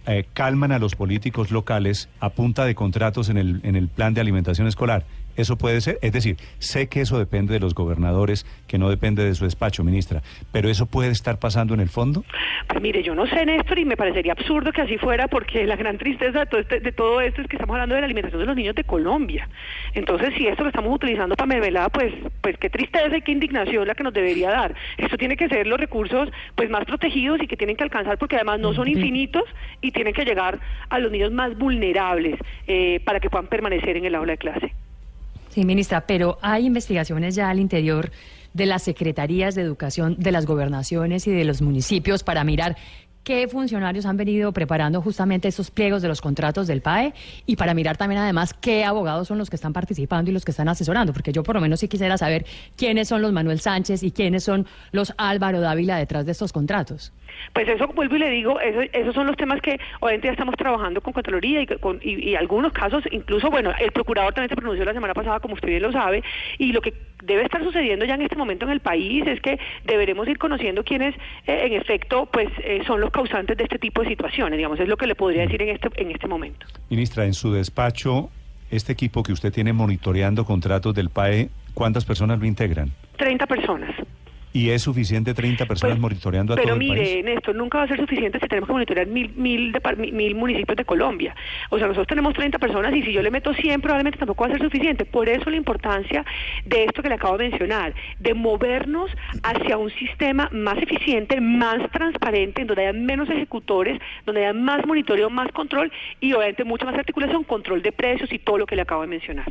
eh, 0.05 0.25
calman 0.33 0.71
a 0.71 0.79
los 0.79 0.95
políticos 0.95 1.51
locales 1.51 2.09
a 2.19 2.29
punta 2.29 2.65
de 2.65 2.75
contratos 2.75 3.29
en 3.29 3.37
el, 3.37 3.61
en 3.63 3.75
el 3.75 3.87
plan 3.87 4.13
de 4.13 4.21
alimentación 4.21 4.67
escolar. 4.67 5.05
¿Eso 5.37 5.57
puede 5.57 5.79
ser? 5.81 5.97
Es 6.01 6.11
decir, 6.11 6.37
sé 6.59 6.87
que 6.87 7.01
eso 7.01 7.17
depende 7.17 7.53
de 7.53 7.59
los 7.59 7.73
gobernadores, 7.75 8.45
que 8.67 8.77
no 8.77 8.89
depende 8.89 9.23
de 9.23 9.33
su 9.35 9.45
despacho, 9.45 9.83
ministra, 9.83 10.21
pero 10.51 10.69
¿eso 10.69 10.85
puede 10.85 11.09
estar 11.11 11.39
pasando 11.39 11.73
en 11.73 11.79
el 11.79 11.89
fondo? 11.89 12.23
Pues 12.67 12.81
mire, 12.81 13.03
yo 13.03 13.15
no 13.15 13.25
sé, 13.27 13.45
Néstor, 13.45 13.79
y 13.79 13.85
me 13.85 13.95
parecería 13.97 14.33
absurdo 14.33 14.71
que 14.71 14.81
así 14.81 14.97
fuera, 14.97 15.27
porque 15.27 15.65
la 15.65 15.75
gran 15.75 15.97
tristeza 15.97 16.39
de 16.39 16.45
todo, 16.45 16.61
este- 16.61 16.79
de 16.81 16.91
todo 16.91 17.21
esto 17.21 17.41
es 17.41 17.47
que 17.47 17.55
estamos 17.55 17.73
hablando 17.75 17.95
de 17.95 18.01
la 18.01 18.05
alimentación 18.05 18.41
de 18.41 18.45
los 18.47 18.55
niños 18.55 18.75
de 18.75 18.83
Colombia. 18.83 19.47
Entonces, 19.93 20.33
si 20.37 20.47
esto 20.47 20.63
lo 20.63 20.69
estamos 20.69 20.93
utilizando 20.93 21.35
para 21.35 21.47
mermelada, 21.47 21.89
pues, 21.89 22.13
pues 22.41 22.57
qué 22.57 22.69
tristeza 22.69 23.15
y 23.15 23.21
qué 23.21 23.31
indignación 23.31 23.87
la 23.87 23.95
que 23.95 24.03
nos 24.03 24.13
debería 24.13 24.49
dar. 24.49 24.75
Esto 24.97 25.17
tiene 25.17 25.37
que 25.37 25.47
ser 25.47 25.65
los 25.67 25.79
recursos 25.79 26.29
pues 26.55 26.69
más 26.69 26.85
protegidos 26.85 27.41
y 27.41 27.47
que 27.47 27.55
tienen 27.57 27.75
que 27.75 27.83
alcanzar, 27.83 28.17
porque 28.17 28.35
además 28.35 28.59
no 28.59 28.73
son 28.73 28.87
infinitos 28.87 29.43
y 29.81 29.91
tienen 29.91 30.13
que 30.13 30.25
llegar 30.25 30.59
a 30.89 30.99
los 30.99 31.11
niños 31.11 31.31
más 31.31 31.57
vulnerables 31.57 32.37
eh, 32.67 32.99
para 33.05 33.19
que 33.19 33.29
puedan 33.29 33.47
permanecer 33.47 33.97
en 33.97 34.05
el 34.05 34.15
aula 34.15 34.33
de 34.33 34.37
clase. 34.37 34.73
Sí, 35.59 35.65
ministra, 35.65 36.07
pero 36.07 36.37
hay 36.41 36.65
investigaciones 36.65 37.35
ya 37.35 37.49
al 37.49 37.59
interior 37.59 38.11
de 38.53 38.65
las 38.65 38.81
secretarías 38.81 39.55
de 39.55 39.61
educación 39.61 40.15
de 40.17 40.31
las 40.31 40.45
gobernaciones 40.45 41.27
y 41.27 41.31
de 41.31 41.43
los 41.43 41.61
municipios 41.61 42.23
para 42.23 42.45
mirar 42.45 42.77
qué 43.25 43.45
funcionarios 43.49 44.05
han 44.05 44.15
venido 44.15 44.53
preparando 44.53 45.01
justamente 45.01 45.49
esos 45.49 45.69
pliegos 45.69 46.01
de 46.01 46.07
los 46.07 46.21
contratos 46.21 46.65
del 46.65 46.81
PAE 46.81 47.13
y 47.45 47.57
para 47.57 47.73
mirar 47.73 47.97
también 47.97 48.21
además 48.21 48.53
qué 48.53 48.85
abogados 48.85 49.27
son 49.27 49.37
los 49.37 49.49
que 49.49 49.57
están 49.57 49.73
participando 49.73 50.31
y 50.31 50.33
los 50.33 50.45
que 50.45 50.51
están 50.51 50.69
asesorando, 50.69 51.11
porque 51.11 51.33
yo 51.33 51.43
por 51.43 51.55
lo 51.55 51.61
menos 51.61 51.81
sí 51.81 51.89
quisiera 51.89 52.17
saber 52.17 52.45
quiénes 52.77 53.09
son 53.09 53.21
los 53.21 53.33
Manuel 53.33 53.59
Sánchez 53.59 54.01
y 54.03 54.11
quiénes 54.11 54.45
son 54.45 54.65
los 54.93 55.13
Álvaro 55.17 55.59
Dávila 55.59 55.97
detrás 55.97 56.25
de 56.25 56.31
estos 56.31 56.53
contratos. 56.53 57.11
Pues 57.53 57.67
eso, 57.67 57.87
vuelvo 57.87 58.15
y 58.15 58.19
le 58.19 58.29
digo, 58.29 58.59
eso- 58.59 58.81
esos 58.93 59.13
son 59.15 59.27
los 59.27 59.35
temas 59.37 59.61
que 59.61 59.79
obviamente 59.99 60.27
ya 60.27 60.33
estamos 60.33 60.55
trabajando 60.55 61.01
con 61.01 61.13
Contraloría 61.13 61.61
y, 61.61 61.65
con, 61.67 61.99
y, 62.01 62.29
y 62.29 62.35
algunos 62.35 62.71
casos, 62.73 63.03
incluso, 63.11 63.49
bueno, 63.49 63.71
el 63.79 63.91
procurador 63.91 64.33
también 64.33 64.49
se 64.49 64.55
pronunció 64.55 64.85
la 64.85 64.93
semana 64.93 65.13
pasada, 65.13 65.39
como 65.39 65.55
usted 65.55 65.67
bien 65.69 65.81
lo 65.81 65.91
sabe, 65.91 66.23
y 66.57 66.71
lo 66.71 66.81
que 66.81 66.93
debe 67.23 67.43
estar 67.43 67.61
sucediendo 67.63 68.05
ya 68.05 68.15
en 68.15 68.21
este 68.21 68.35
momento 68.35 68.65
en 68.65 68.71
el 68.71 68.79
país 68.79 69.25
es 69.27 69.41
que 69.41 69.59
deberemos 69.85 70.27
ir 70.27 70.37
conociendo 70.37 70.83
quiénes, 70.83 71.15
eh, 71.47 71.63
en 71.65 71.73
efecto, 71.73 72.27
pues 72.31 72.47
eh, 72.63 72.81
son 72.87 73.01
los 73.01 73.11
causantes 73.11 73.57
de 73.57 73.63
este 73.63 73.77
tipo 73.79 74.01
de 74.03 74.09
situaciones, 74.09 74.57
digamos, 74.57 74.79
es 74.79 74.87
lo 74.87 74.95
que 74.97 75.07
le 75.07 75.15
podría 75.15 75.41
decir 75.43 75.61
en 75.61 75.69
este, 75.69 75.89
en 76.01 76.11
este 76.11 76.27
momento. 76.27 76.65
Ministra, 76.89 77.25
en 77.25 77.33
su 77.33 77.51
despacho, 77.51 78.29
este 78.71 78.93
equipo 78.93 79.23
que 79.23 79.31
usted 79.33 79.51
tiene 79.51 79.73
monitoreando 79.73 80.45
contratos 80.45 80.93
del 80.93 81.09
PAE, 81.09 81.49
¿cuántas 81.73 82.05
personas 82.05 82.39
lo 82.39 82.45
integran? 82.45 82.89
30 83.17 83.47
personas. 83.47 83.89
¿Y 84.51 84.71
es 84.71 84.81
suficiente 84.81 85.33
30 85.35 85.65
personas 85.67 85.95
Pues, 85.95 86.01
monitoreando 86.01 86.53
a 86.53 86.55
pero 86.55 86.69
todo 86.69 86.73
el 86.73 86.79
mire, 86.79 87.01
país? 87.01 87.25
Néstor, 87.25 87.55
nunca 87.55 87.77
va 87.77 87.83
a 87.83 87.87
ser 87.87 87.99
suficiente 87.99 88.39
si 88.39 88.47
tenemos 88.47 88.67
que 88.67 88.73
monitorear 88.73 89.05
mil, 89.07 89.31
mil, 89.35 89.73
mil, 89.97 90.13
mil 90.13 90.35
municipios 90.35 90.75
de 90.75 90.85
Colombia. 90.85 91.35
O 91.69 91.77
sea, 91.77 91.85
nosotros 91.85 92.07
tenemos 92.07 92.33
30 92.33 92.57
personas 92.57 92.95
y 92.95 93.03
si 93.03 93.13
yo 93.13 93.21
le 93.21 93.29
meto 93.29 93.53
100 93.53 93.81
probablemente 93.81 94.17
tampoco 94.17 94.43
va 94.45 94.49
a 94.49 94.53
ser 94.53 94.61
suficiente. 94.61 95.05
Por 95.05 95.29
eso 95.29 95.49
la 95.51 95.55
importancia 95.55 96.25
de 96.65 96.85
esto 96.85 97.03
que 97.03 97.09
le 97.09 97.15
acabo 97.15 97.37
de 97.37 97.49
mencionar, 97.49 97.93
de 98.19 98.33
movernos 98.33 99.11
hacia 99.43 99.77
un 99.77 99.91
sistema 99.91 100.49
más 100.51 100.77
eficiente, 100.79 101.39
más 101.39 101.89
transparente, 101.91 102.61
en 102.61 102.67
donde 102.67 102.87
haya 102.87 102.93
menos 102.97 103.29
ejecutores, 103.29 103.99
donde 104.25 104.45
haya 104.45 104.53
más 104.53 104.85
monitoreo, 104.85 105.29
más 105.29 105.51
control 105.51 105.91
y 106.19 106.33
obviamente 106.33 106.63
mucha 106.63 106.85
más 106.85 106.95
articulación, 106.95 107.43
control 107.43 107.83
de 107.83 107.91
precios 107.91 108.31
y 108.33 108.39
todo 108.39 108.57
lo 108.57 108.65
que 108.65 108.75
le 108.75 108.81
acabo 108.81 109.01
de 109.01 109.07
mencionar. 109.07 109.45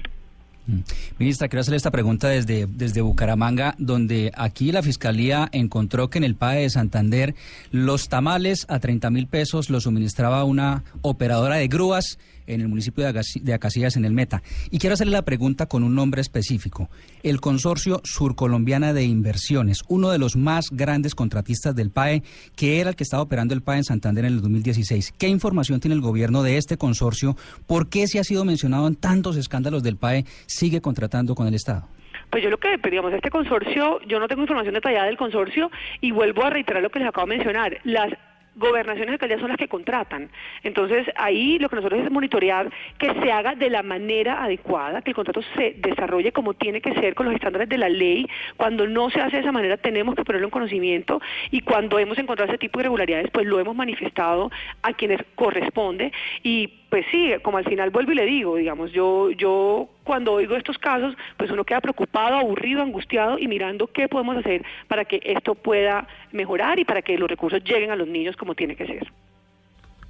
Ministra, 1.19 1.49
quiero 1.49 1.63
hacerle 1.63 1.79
esta 1.79 1.91
pregunta 1.91 2.29
desde, 2.29 2.67
desde 2.67 3.01
Bucaramanga, 3.01 3.75
donde 3.79 4.33
aquí 4.37 4.71
la 4.71 4.83
Fiscalía 4.83 5.49
encontró 5.53 6.11
que 6.11 6.19
en 6.19 6.25
el 6.25 6.35
PAE 6.35 6.63
de 6.63 6.71
Santander 6.71 7.35
los 7.71 8.09
tamales 8.09 8.67
a 8.69 8.79
30 8.79 9.11
mil 9.11 9.27
pesos 9.27 9.71
los 9.71 9.85
suministraba 9.85 10.45
una 10.45 10.85
operadora 11.01 11.57
de 11.57 11.69
grúas 11.69 12.19
en 12.49 12.61
el 12.61 12.69
municipio 12.69 13.05
de, 13.05 13.53
Acacias, 13.55 13.97
en 13.97 14.05
el 14.05 14.13
Meta. 14.13 14.43
Y 14.71 14.79
quiero 14.79 14.95
hacerle 14.95 15.13
la 15.13 15.23
pregunta 15.23 15.67
con 15.67 15.85
un 15.85 15.95
nombre 15.95 16.21
específico. 16.21 16.91
El 17.23 17.41
Consorcio 17.41 18.01
Surcolombiana 18.05 18.93
de 18.93 19.05
Inversiones, 19.05 19.83
uno 19.89 20.11
de 20.11 20.19
los 20.19 20.37
más 20.37 20.71
grandes 20.71 21.15
contratistas 21.15 21.77
del 21.77 21.91
PAE, 21.91 22.23
que 22.57 22.81
era 22.81 22.91
el 22.91 22.97
que 22.97 23.05
estaba 23.05 23.23
operando 23.23 23.55
el 23.55 23.63
PAE 23.63 23.79
en 23.79 23.85
Santander 23.85 24.25
en 24.25 24.33
el 24.35 24.41
2016. 24.41 25.13
¿Qué 25.17 25.29
información 25.29 25.81
tiene 25.81 25.95
el 25.95 26.01
gobierno 26.01 26.43
de 26.43 26.57
este 26.57 26.77
consorcio? 26.77 27.37
¿Por 27.67 27.89
qué 27.89 28.07
se 28.07 28.19
ha 28.19 28.25
sido 28.25 28.45
mencionado 28.45 28.89
en 28.89 28.97
tantos 28.97 29.37
escándalos 29.37 29.83
del 29.83 29.97
PAE? 29.97 30.25
¿Sigue 30.47 30.81
contratando 30.81 31.35
con 31.35 31.47
el 31.47 31.55
Estado? 31.55 31.87
Pues 32.31 32.43
yo 32.43 32.51
lo 32.51 32.59
que 32.59 32.79
pedíamos 32.79 33.13
este 33.13 33.31
consorcio, 33.31 34.01
yo 34.07 34.19
no 34.19 34.29
tengo 34.29 34.43
información 34.43 34.75
detallada 34.75 35.07
del 35.07 35.17
consorcio 35.17 35.71
y 36.01 36.11
vuelvo 36.11 36.45
a 36.45 36.51
reiterar 36.51 36.83
lo 36.83 36.91
que 36.91 36.99
les 36.99 37.09
acabo 37.09 37.27
de 37.27 37.37
mencionar. 37.37 37.79
Las 37.85 38.13
gobernaciones 38.59 39.11
y 39.11 39.13
alcaldías 39.15 39.41
son 39.41 39.49
las 39.49 39.57
que 39.57 39.69
contratan. 39.69 40.29
Entonces, 40.63 41.07
ahí 41.17 41.59
lo 41.59 41.69
que 41.69 41.77
nosotros 41.77 42.05
es 42.05 42.11
monitorear 42.11 42.71
que 42.99 43.13
se 43.21 43.33
haga 43.33 43.55
de 43.55 43.71
la 43.71 43.83
manera 43.83 44.43
adecuada, 44.43 45.03
que 45.03 45.11
el 45.11 45.17
contrato 45.17 45.41
se 45.57 45.77
desarrolle 45.79 46.33
como 46.33 46.55
tiene 46.55 46.81
que 46.81 46.93
ser 46.95 47.15
con 47.15 47.27
los 47.27 47.35
estándares 47.35 47.69
de 47.69 47.79
la 47.79 47.89
ley. 47.89 48.27
Cuando 48.57 48.87
no 48.87 49.11
se 49.11 49.21
hace 49.21 49.37
de 49.37 49.43
esa 49.43 49.53
manera, 49.53 49.77
tenemos 49.77 50.15
que 50.15 50.25
ponerlo 50.25 50.49
en 50.49 50.51
conocimiento 50.51 51.21
y 51.51 51.61
cuando 51.61 51.99
hemos 51.99 52.19
encontrado 52.19 52.51
ese 52.51 52.59
tipo 52.59 52.79
de 52.79 52.85
irregularidades, 52.85 53.31
pues 53.31 53.47
lo 53.47 53.61
hemos 53.61 53.77
manifestado 53.77 54.51
a 54.83 54.93
quienes 54.93 55.21
corresponde 55.35 56.13
y 56.43 56.69
pues 56.91 57.05
sí, 57.11 57.33
como 57.43 57.59
al 57.59 57.65
final 57.65 57.91
vuelvo 57.91 58.13
y 58.13 58.15
le 58.15 58.25
digo, 58.25 58.57
digamos, 58.57 58.93
yo 58.93 59.31
yo 59.31 59.89
cuando 60.05 60.33
oigo 60.33 60.57
estos 60.57 60.79
casos, 60.79 61.15
pues 61.37 61.51
uno 61.51 61.65
queda 61.65 61.81
preocupado, 61.81 62.37
aburrido, 62.37 62.83
angustiado 62.83 63.39
y 63.39 63.47
mirando 63.47 63.89
qué 63.89 64.09
podemos 64.09 64.37
hacer 64.39 64.65
para 64.89 65.05
que 65.05 65.21
esto 65.23 65.55
pueda 65.55 66.07
mejorar 66.33 66.79
y 66.79 66.85
para 66.85 67.03
que 67.03 67.19
los 67.19 67.29
recursos 67.29 67.63
lleguen 67.63 67.91
a 67.91 67.97
los 67.97 68.09
niños 68.09 68.37
como 68.37 68.55
tiene 68.55 68.75
que 68.75 68.87
ser. 68.87 69.07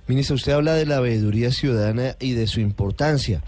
Ministra, 0.06 0.36
usted 0.36 0.52
habla 0.52 0.74
de 0.74 0.86
la 0.86 1.00
veeduría 1.00 1.50
ciudadana 1.50 2.14
y 2.20 2.32
de 2.32 2.46
su 2.46 2.60
importancia. 2.60 3.42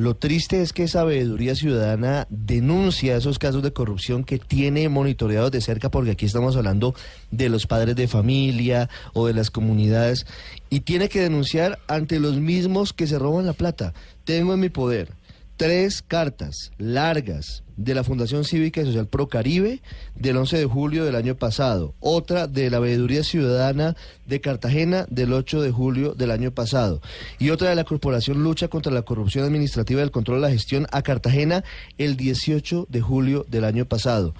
Lo 0.00 0.16
triste 0.16 0.62
es 0.62 0.72
que 0.72 0.84
esa 0.84 1.04
veeduría 1.04 1.54
ciudadana 1.54 2.26
denuncia 2.30 3.18
esos 3.18 3.38
casos 3.38 3.62
de 3.62 3.74
corrupción 3.74 4.24
que 4.24 4.38
tiene 4.38 4.88
monitoreados 4.88 5.50
de 5.50 5.60
cerca, 5.60 5.90
porque 5.90 6.12
aquí 6.12 6.24
estamos 6.24 6.56
hablando 6.56 6.94
de 7.30 7.50
los 7.50 7.66
padres 7.66 7.96
de 7.96 8.08
familia 8.08 8.88
o 9.12 9.26
de 9.26 9.34
las 9.34 9.50
comunidades, 9.50 10.24
y 10.70 10.80
tiene 10.80 11.10
que 11.10 11.20
denunciar 11.20 11.80
ante 11.86 12.18
los 12.18 12.38
mismos 12.38 12.94
que 12.94 13.06
se 13.06 13.18
roban 13.18 13.44
la 13.44 13.52
plata. 13.52 13.92
Tengo 14.24 14.54
en 14.54 14.60
mi 14.60 14.70
poder 14.70 15.19
tres 15.60 16.00
cartas 16.00 16.72
largas 16.78 17.64
de 17.76 17.94
la 17.94 18.02
Fundación 18.02 18.46
Cívica 18.46 18.80
y 18.80 18.86
Social 18.86 19.08
Pro 19.08 19.28
Caribe 19.28 19.82
del 20.14 20.38
11 20.38 20.56
de 20.56 20.64
julio 20.64 21.04
del 21.04 21.16
año 21.16 21.34
pasado, 21.34 21.92
otra 22.00 22.46
de 22.46 22.70
la 22.70 22.78
Veeduría 22.78 23.22
Ciudadana 23.24 23.94
de 24.24 24.40
Cartagena 24.40 25.04
del 25.10 25.34
8 25.34 25.60
de 25.60 25.70
julio 25.70 26.14
del 26.14 26.30
año 26.30 26.50
pasado 26.50 27.02
y 27.38 27.50
otra 27.50 27.68
de 27.68 27.74
la 27.74 27.84
Corporación 27.84 28.42
Lucha 28.42 28.68
contra 28.68 28.90
la 28.90 29.02
Corrupción 29.02 29.44
Administrativa 29.44 30.02
y 30.02 30.08
Control 30.08 30.38
de 30.40 30.46
la 30.46 30.50
Gestión 30.50 30.86
a 30.92 31.02
Cartagena 31.02 31.62
el 31.98 32.16
18 32.16 32.86
de 32.88 33.00
julio 33.02 33.44
del 33.50 33.66
año 33.66 33.84
pasado 33.84 34.32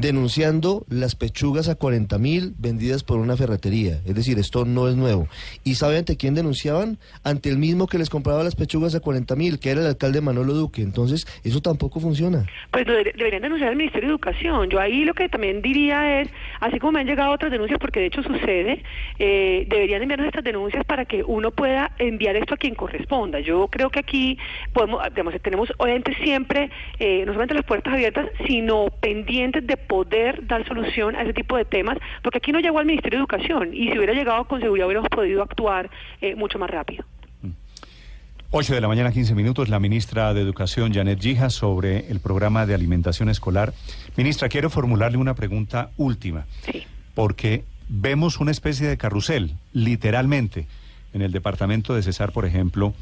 denunciando 0.00 0.84
las 0.88 1.14
pechugas 1.14 1.68
a 1.68 1.74
40 1.74 2.18
mil 2.18 2.54
vendidas 2.58 3.04
por 3.04 3.18
una 3.18 3.36
ferretería. 3.36 4.00
Es 4.06 4.14
decir, 4.14 4.38
esto 4.38 4.64
no 4.64 4.88
es 4.88 4.96
nuevo. 4.96 5.28
¿Y 5.64 5.74
sabe 5.74 5.98
ante 5.98 6.16
quién 6.16 6.34
denunciaban? 6.34 6.98
Ante 7.22 7.50
el 7.50 7.58
mismo 7.58 7.86
que 7.86 7.98
les 7.98 8.10
compraba 8.10 8.42
las 8.42 8.56
pechugas 8.56 8.94
a 8.94 9.00
40 9.00 9.36
mil, 9.36 9.58
que 9.58 9.70
era 9.70 9.80
el 9.80 9.86
alcalde 9.86 10.20
Manolo 10.20 10.54
Duque. 10.54 10.82
Entonces, 10.82 11.26
eso 11.44 11.60
tampoco 11.60 12.00
funciona. 12.00 12.46
Pues 12.70 12.86
deberían 12.86 13.42
denunciar 13.42 13.70
al 13.70 13.76
Ministerio 13.76 14.08
de 14.08 14.14
Educación. 14.14 14.70
Yo 14.70 14.80
ahí 14.80 15.04
lo 15.04 15.14
que 15.14 15.28
también 15.28 15.62
diría 15.62 16.20
es, 16.20 16.28
así 16.60 16.78
como 16.78 16.92
me 16.92 17.00
han 17.00 17.06
llegado 17.06 17.32
otras 17.32 17.50
denuncias, 17.52 17.78
porque 17.78 18.00
de 18.00 18.06
hecho 18.06 18.22
sucede, 18.22 18.82
eh, 19.18 19.66
deberían 19.68 20.02
enviarnos 20.02 20.28
estas 20.28 20.44
denuncias 20.44 20.84
para 20.84 21.04
que 21.04 21.22
uno 21.22 21.50
pueda 21.50 21.92
enviar 21.98 22.36
esto 22.36 22.54
a 22.54 22.56
quien 22.56 22.74
corresponda. 22.74 23.40
Yo 23.40 23.68
creo 23.68 23.90
que 23.90 24.00
aquí 24.00 24.38
podemos, 24.72 25.02
tenemos 25.42 25.72
obviamente 25.76 26.14
siempre 26.22 26.70
eh, 26.98 27.24
no 27.26 27.32
solamente 27.32 27.54
las 27.54 27.64
puertas 27.64 27.92
abiertas, 27.92 28.26
sino 28.46 28.86
pendientes 29.00 29.66
de 29.66 29.76
poder 29.90 30.46
dar 30.46 30.64
solución 30.68 31.16
a 31.16 31.22
ese 31.22 31.32
tipo 31.34 31.56
de 31.56 31.64
temas, 31.64 31.98
porque 32.22 32.38
aquí 32.38 32.52
no 32.52 32.60
llegó 32.60 32.78
al 32.78 32.86
Ministerio 32.86 33.18
de 33.18 33.22
Educación 33.24 33.74
y 33.74 33.90
si 33.90 33.98
hubiera 33.98 34.12
llegado 34.14 34.44
con 34.44 34.60
seguridad 34.60 34.86
hubiéramos 34.86 35.10
podido 35.10 35.42
actuar 35.42 35.90
eh, 36.20 36.36
mucho 36.36 36.58
más 36.60 36.70
rápido. 36.70 37.04
8 38.52 38.74
de 38.74 38.80
la 38.80 38.88
mañana, 38.88 39.12
15 39.12 39.34
minutos, 39.34 39.68
la 39.68 39.78
ministra 39.78 40.32
de 40.34 40.40
Educación, 40.42 40.92
Janet 40.92 41.20
Gija, 41.20 41.50
sobre 41.50 42.10
el 42.10 42.18
programa 42.20 42.66
de 42.66 42.74
alimentación 42.74 43.28
escolar. 43.28 43.72
Ministra, 44.16 44.48
quiero 44.48 44.70
formularle 44.70 45.18
una 45.18 45.34
pregunta 45.34 45.90
última, 45.96 46.46
Sí. 46.62 46.84
porque 47.14 47.64
vemos 47.88 48.38
una 48.40 48.50
especie 48.52 48.88
de 48.88 48.96
carrusel, 48.96 49.54
literalmente. 49.72 50.66
En 51.12 51.22
el 51.22 51.32
departamento 51.32 51.94
de 51.94 52.02
Cesar, 52.02 52.32
por 52.32 52.44
ejemplo, 52.44 52.94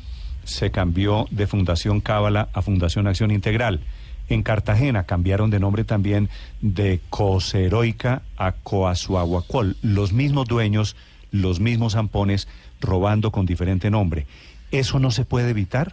se 0.45 0.71
cambió 0.71 1.27
de 1.31 1.47
Fundación 1.47 2.01
Cábala 2.01 2.49
a 2.55 2.61
Fundación 2.63 3.07
Acción 3.07 3.31
Integral. 3.31 3.81
En 4.29 4.43
Cartagena 4.43 5.05
cambiaron 5.05 5.51
de 5.51 5.61
nombre 5.61 5.85
también 5.85 6.29
de 6.61 7.01
Coseroica 7.11 8.23
a 8.37 8.53
Coazuaguacol. 8.53 9.77
Los 9.83 10.13
mismos 10.13 10.47
dueños, 10.47 10.97
los 11.31 11.61
mismos 11.61 11.95
zampones, 11.95 12.49
robando 12.81 13.31
con 13.31 13.47
diferente 13.47 13.91
nombre. 13.91 14.27
¿Eso 14.71 14.99
no 14.99 15.11
se 15.11 15.25
puede 15.25 15.51
evitar? 15.51 15.93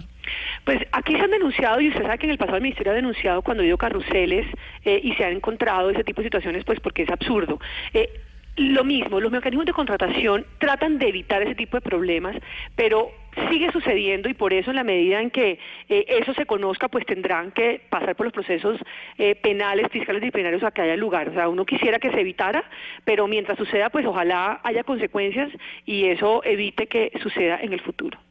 Pues 0.65 0.79
aquí 0.91 1.15
se 1.15 1.21
han 1.21 1.31
denunciado, 1.31 1.79
y 1.79 1.89
usted 1.89 2.01
sabe 2.01 2.17
que 2.17 2.25
en 2.25 2.31
el 2.31 2.37
pasado 2.37 2.57
el 2.57 2.63
Ministerio 2.63 2.91
ha 2.91 2.95
denunciado 2.95 3.41
cuando 3.41 3.61
ha 3.61 3.63
habido 3.63 3.77
carruseles 3.77 4.45
eh, 4.83 4.99
y 5.03 5.13
se 5.13 5.23
han 5.23 5.33
encontrado 5.33 5.89
ese 5.89 6.03
tipo 6.03 6.21
de 6.21 6.27
situaciones, 6.27 6.63
pues 6.65 6.79
porque 6.79 7.03
es 7.03 7.09
absurdo. 7.09 7.59
Eh, 7.93 8.09
lo 8.57 8.83
mismo, 8.83 9.19
los 9.19 9.31
mecanismos 9.31 9.65
de 9.65 9.73
contratación 9.73 10.45
tratan 10.59 10.97
de 10.97 11.09
evitar 11.09 11.41
ese 11.41 11.55
tipo 11.55 11.77
de 11.77 11.81
problemas, 11.81 12.35
pero 12.75 13.11
sigue 13.49 13.71
sucediendo 13.71 14.29
y 14.29 14.33
por 14.33 14.53
eso 14.53 14.71
en 14.71 14.77
la 14.77 14.83
medida 14.83 15.21
en 15.21 15.29
que 15.29 15.59
eh, 15.89 16.05
eso 16.07 16.33
se 16.33 16.45
conozca, 16.45 16.87
pues 16.87 17.05
tendrán 17.05 17.51
que 17.51 17.81
pasar 17.89 18.15
por 18.15 18.25
los 18.25 18.33
procesos 18.33 18.79
eh, 19.17 19.35
penales, 19.35 19.87
fiscales, 19.91 20.21
disciplinarios 20.21 20.63
a 20.63 20.71
que 20.71 20.81
haya 20.81 20.95
lugar. 20.95 21.29
O 21.29 21.33
sea, 21.33 21.49
uno 21.49 21.65
quisiera 21.65 21.99
que 21.99 22.11
se 22.11 22.21
evitara, 22.21 22.63
pero 23.03 23.27
mientras 23.27 23.57
suceda, 23.57 23.89
pues 23.89 24.05
ojalá 24.05 24.61
haya 24.63 24.83
consecuencias 24.83 25.51
y 25.85 26.05
eso 26.05 26.43
evite 26.43 26.87
que 26.87 27.11
suceda 27.21 27.59
en 27.61 27.73
el 27.73 27.81
futuro. 27.81 28.24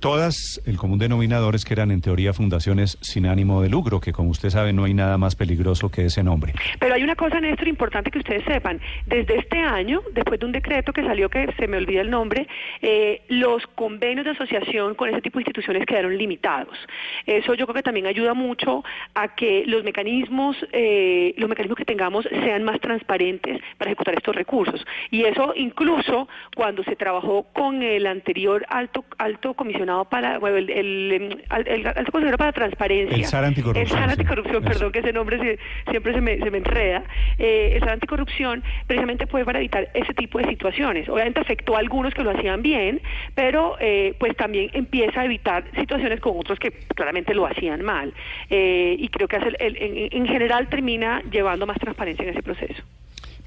Todas, 0.00 0.62
el 0.64 0.76
común 0.76 1.00
denominador 1.00 1.56
es 1.56 1.64
que 1.64 1.74
eran 1.74 1.90
en 1.90 2.00
teoría 2.00 2.32
fundaciones 2.32 2.98
sin 3.00 3.26
ánimo 3.26 3.62
de 3.62 3.68
lucro, 3.68 4.00
que 4.00 4.12
como 4.12 4.30
usted 4.30 4.50
sabe 4.50 4.72
no 4.72 4.84
hay 4.84 4.94
nada 4.94 5.18
más 5.18 5.34
peligroso 5.34 5.90
que 5.90 6.04
ese 6.04 6.22
nombre. 6.22 6.54
Pero 6.78 6.94
hay 6.94 7.02
una 7.02 7.16
cosa, 7.16 7.40
Néstor, 7.40 7.66
importante 7.66 8.12
que 8.12 8.20
ustedes 8.20 8.44
sepan. 8.44 8.80
Desde 9.06 9.40
este 9.40 9.58
año, 9.58 10.00
después 10.14 10.38
de 10.38 10.46
un 10.46 10.52
decreto 10.52 10.92
que 10.92 11.02
salió, 11.02 11.28
que 11.28 11.52
se 11.58 11.66
me 11.66 11.78
olvida 11.78 12.00
el 12.00 12.10
nombre, 12.10 12.46
eh, 12.80 13.22
los 13.26 13.66
convenios 13.74 14.24
de 14.24 14.30
asociación 14.30 14.94
con 14.94 15.08
ese 15.08 15.20
tipo 15.20 15.40
de 15.40 15.42
instituciones 15.42 15.84
quedaron 15.84 16.16
limitados. 16.16 16.78
Eso 17.26 17.54
yo 17.54 17.66
creo 17.66 17.74
que 17.74 17.82
también 17.82 18.06
ayuda 18.06 18.34
mucho 18.34 18.84
a 19.14 19.34
que 19.34 19.64
los 19.66 19.82
mecanismos, 19.82 20.56
eh, 20.70 21.34
los 21.38 21.48
mecanismos 21.48 21.76
que 21.76 21.84
tengamos 21.84 22.24
sean 22.30 22.62
más 22.62 22.78
transparentes 22.78 23.60
para 23.76 23.90
ejecutar 23.90 24.14
estos 24.14 24.36
recursos. 24.36 24.86
Y 25.10 25.24
eso 25.24 25.54
incluso 25.56 26.28
cuando 26.54 26.84
se 26.84 26.94
trabajó 26.94 27.48
con 27.52 27.82
el 27.82 28.06
anterior 28.06 28.64
alto 28.68 29.04
alto 29.18 29.54
comisionado 29.54 29.87
para 30.10 30.38
bueno, 30.38 30.56
el, 30.56 30.70
el, 30.70 31.12
em, 31.12 31.28
el 31.66 31.86
alto 31.86 32.12
comisionado 32.12 32.36
para 32.38 32.52
transparencia, 32.52 33.16
El 33.16 33.24
SAR 33.24 33.44
anticorrupción, 33.44 33.82
el 33.82 33.88
SAR 33.88 34.10
anticorrupción, 34.10 34.62
perdón 34.64 34.92
que 34.92 34.98
ese 35.00 35.12
nombre 35.12 35.38
se- 35.38 35.58
siempre 35.90 36.12
se 36.12 36.20
me, 36.20 36.38
se 36.38 36.50
me 36.50 36.58
enreda, 36.58 37.02
eh, 37.38 37.72
el 37.74 37.80
SAR 37.80 37.90
anticorrupción 37.90 38.62
precisamente 38.86 39.26
fue 39.26 39.44
para 39.44 39.58
evitar 39.58 39.88
ese 39.94 40.12
tipo 40.14 40.38
de 40.38 40.46
situaciones. 40.48 41.08
Obviamente 41.08 41.40
afectó 41.40 41.76
a 41.76 41.78
algunos 41.78 42.12
que 42.14 42.22
lo 42.22 42.30
hacían 42.30 42.62
bien, 42.62 43.00
pero 43.34 43.76
eh, 43.80 44.14
pues 44.18 44.36
también 44.36 44.70
empieza 44.74 45.22
a 45.22 45.24
evitar 45.24 45.64
situaciones 45.76 46.20
con 46.20 46.36
otros 46.38 46.58
que 46.58 46.70
claramente 46.94 47.34
lo 47.34 47.46
hacían 47.46 47.82
mal. 47.82 48.12
Eh, 48.50 48.96
y 48.98 49.08
creo 49.08 49.26
que 49.28 49.36
hace 49.36 49.48
el- 49.48 49.56
el- 49.60 49.76
en, 49.76 50.08
en 50.12 50.26
general 50.26 50.68
termina 50.68 51.22
llevando 51.30 51.66
más 51.66 51.78
transparencia 51.78 52.22
en 52.24 52.30
ese 52.30 52.42
proceso. 52.42 52.82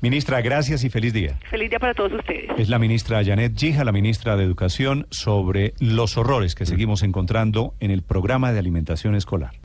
Ministra, 0.01 0.41
gracias 0.41 0.83
y 0.83 0.89
feliz 0.89 1.13
día. 1.13 1.37
Feliz 1.51 1.69
día 1.69 1.77
para 1.77 1.93
todos 1.93 2.13
ustedes. 2.13 2.49
Es 2.57 2.69
la 2.69 2.79
ministra 2.79 3.23
Janet 3.23 3.55
Gija, 3.55 3.83
la 3.83 3.91
ministra 3.91 4.35
de 4.35 4.43
Educación, 4.43 5.05
sobre 5.11 5.75
los 5.79 6.17
horrores 6.17 6.55
que 6.55 6.65
seguimos 6.65 7.03
encontrando 7.03 7.75
en 7.79 7.91
el 7.91 8.01
programa 8.01 8.51
de 8.51 8.57
alimentación 8.57 9.13
escolar. 9.13 9.61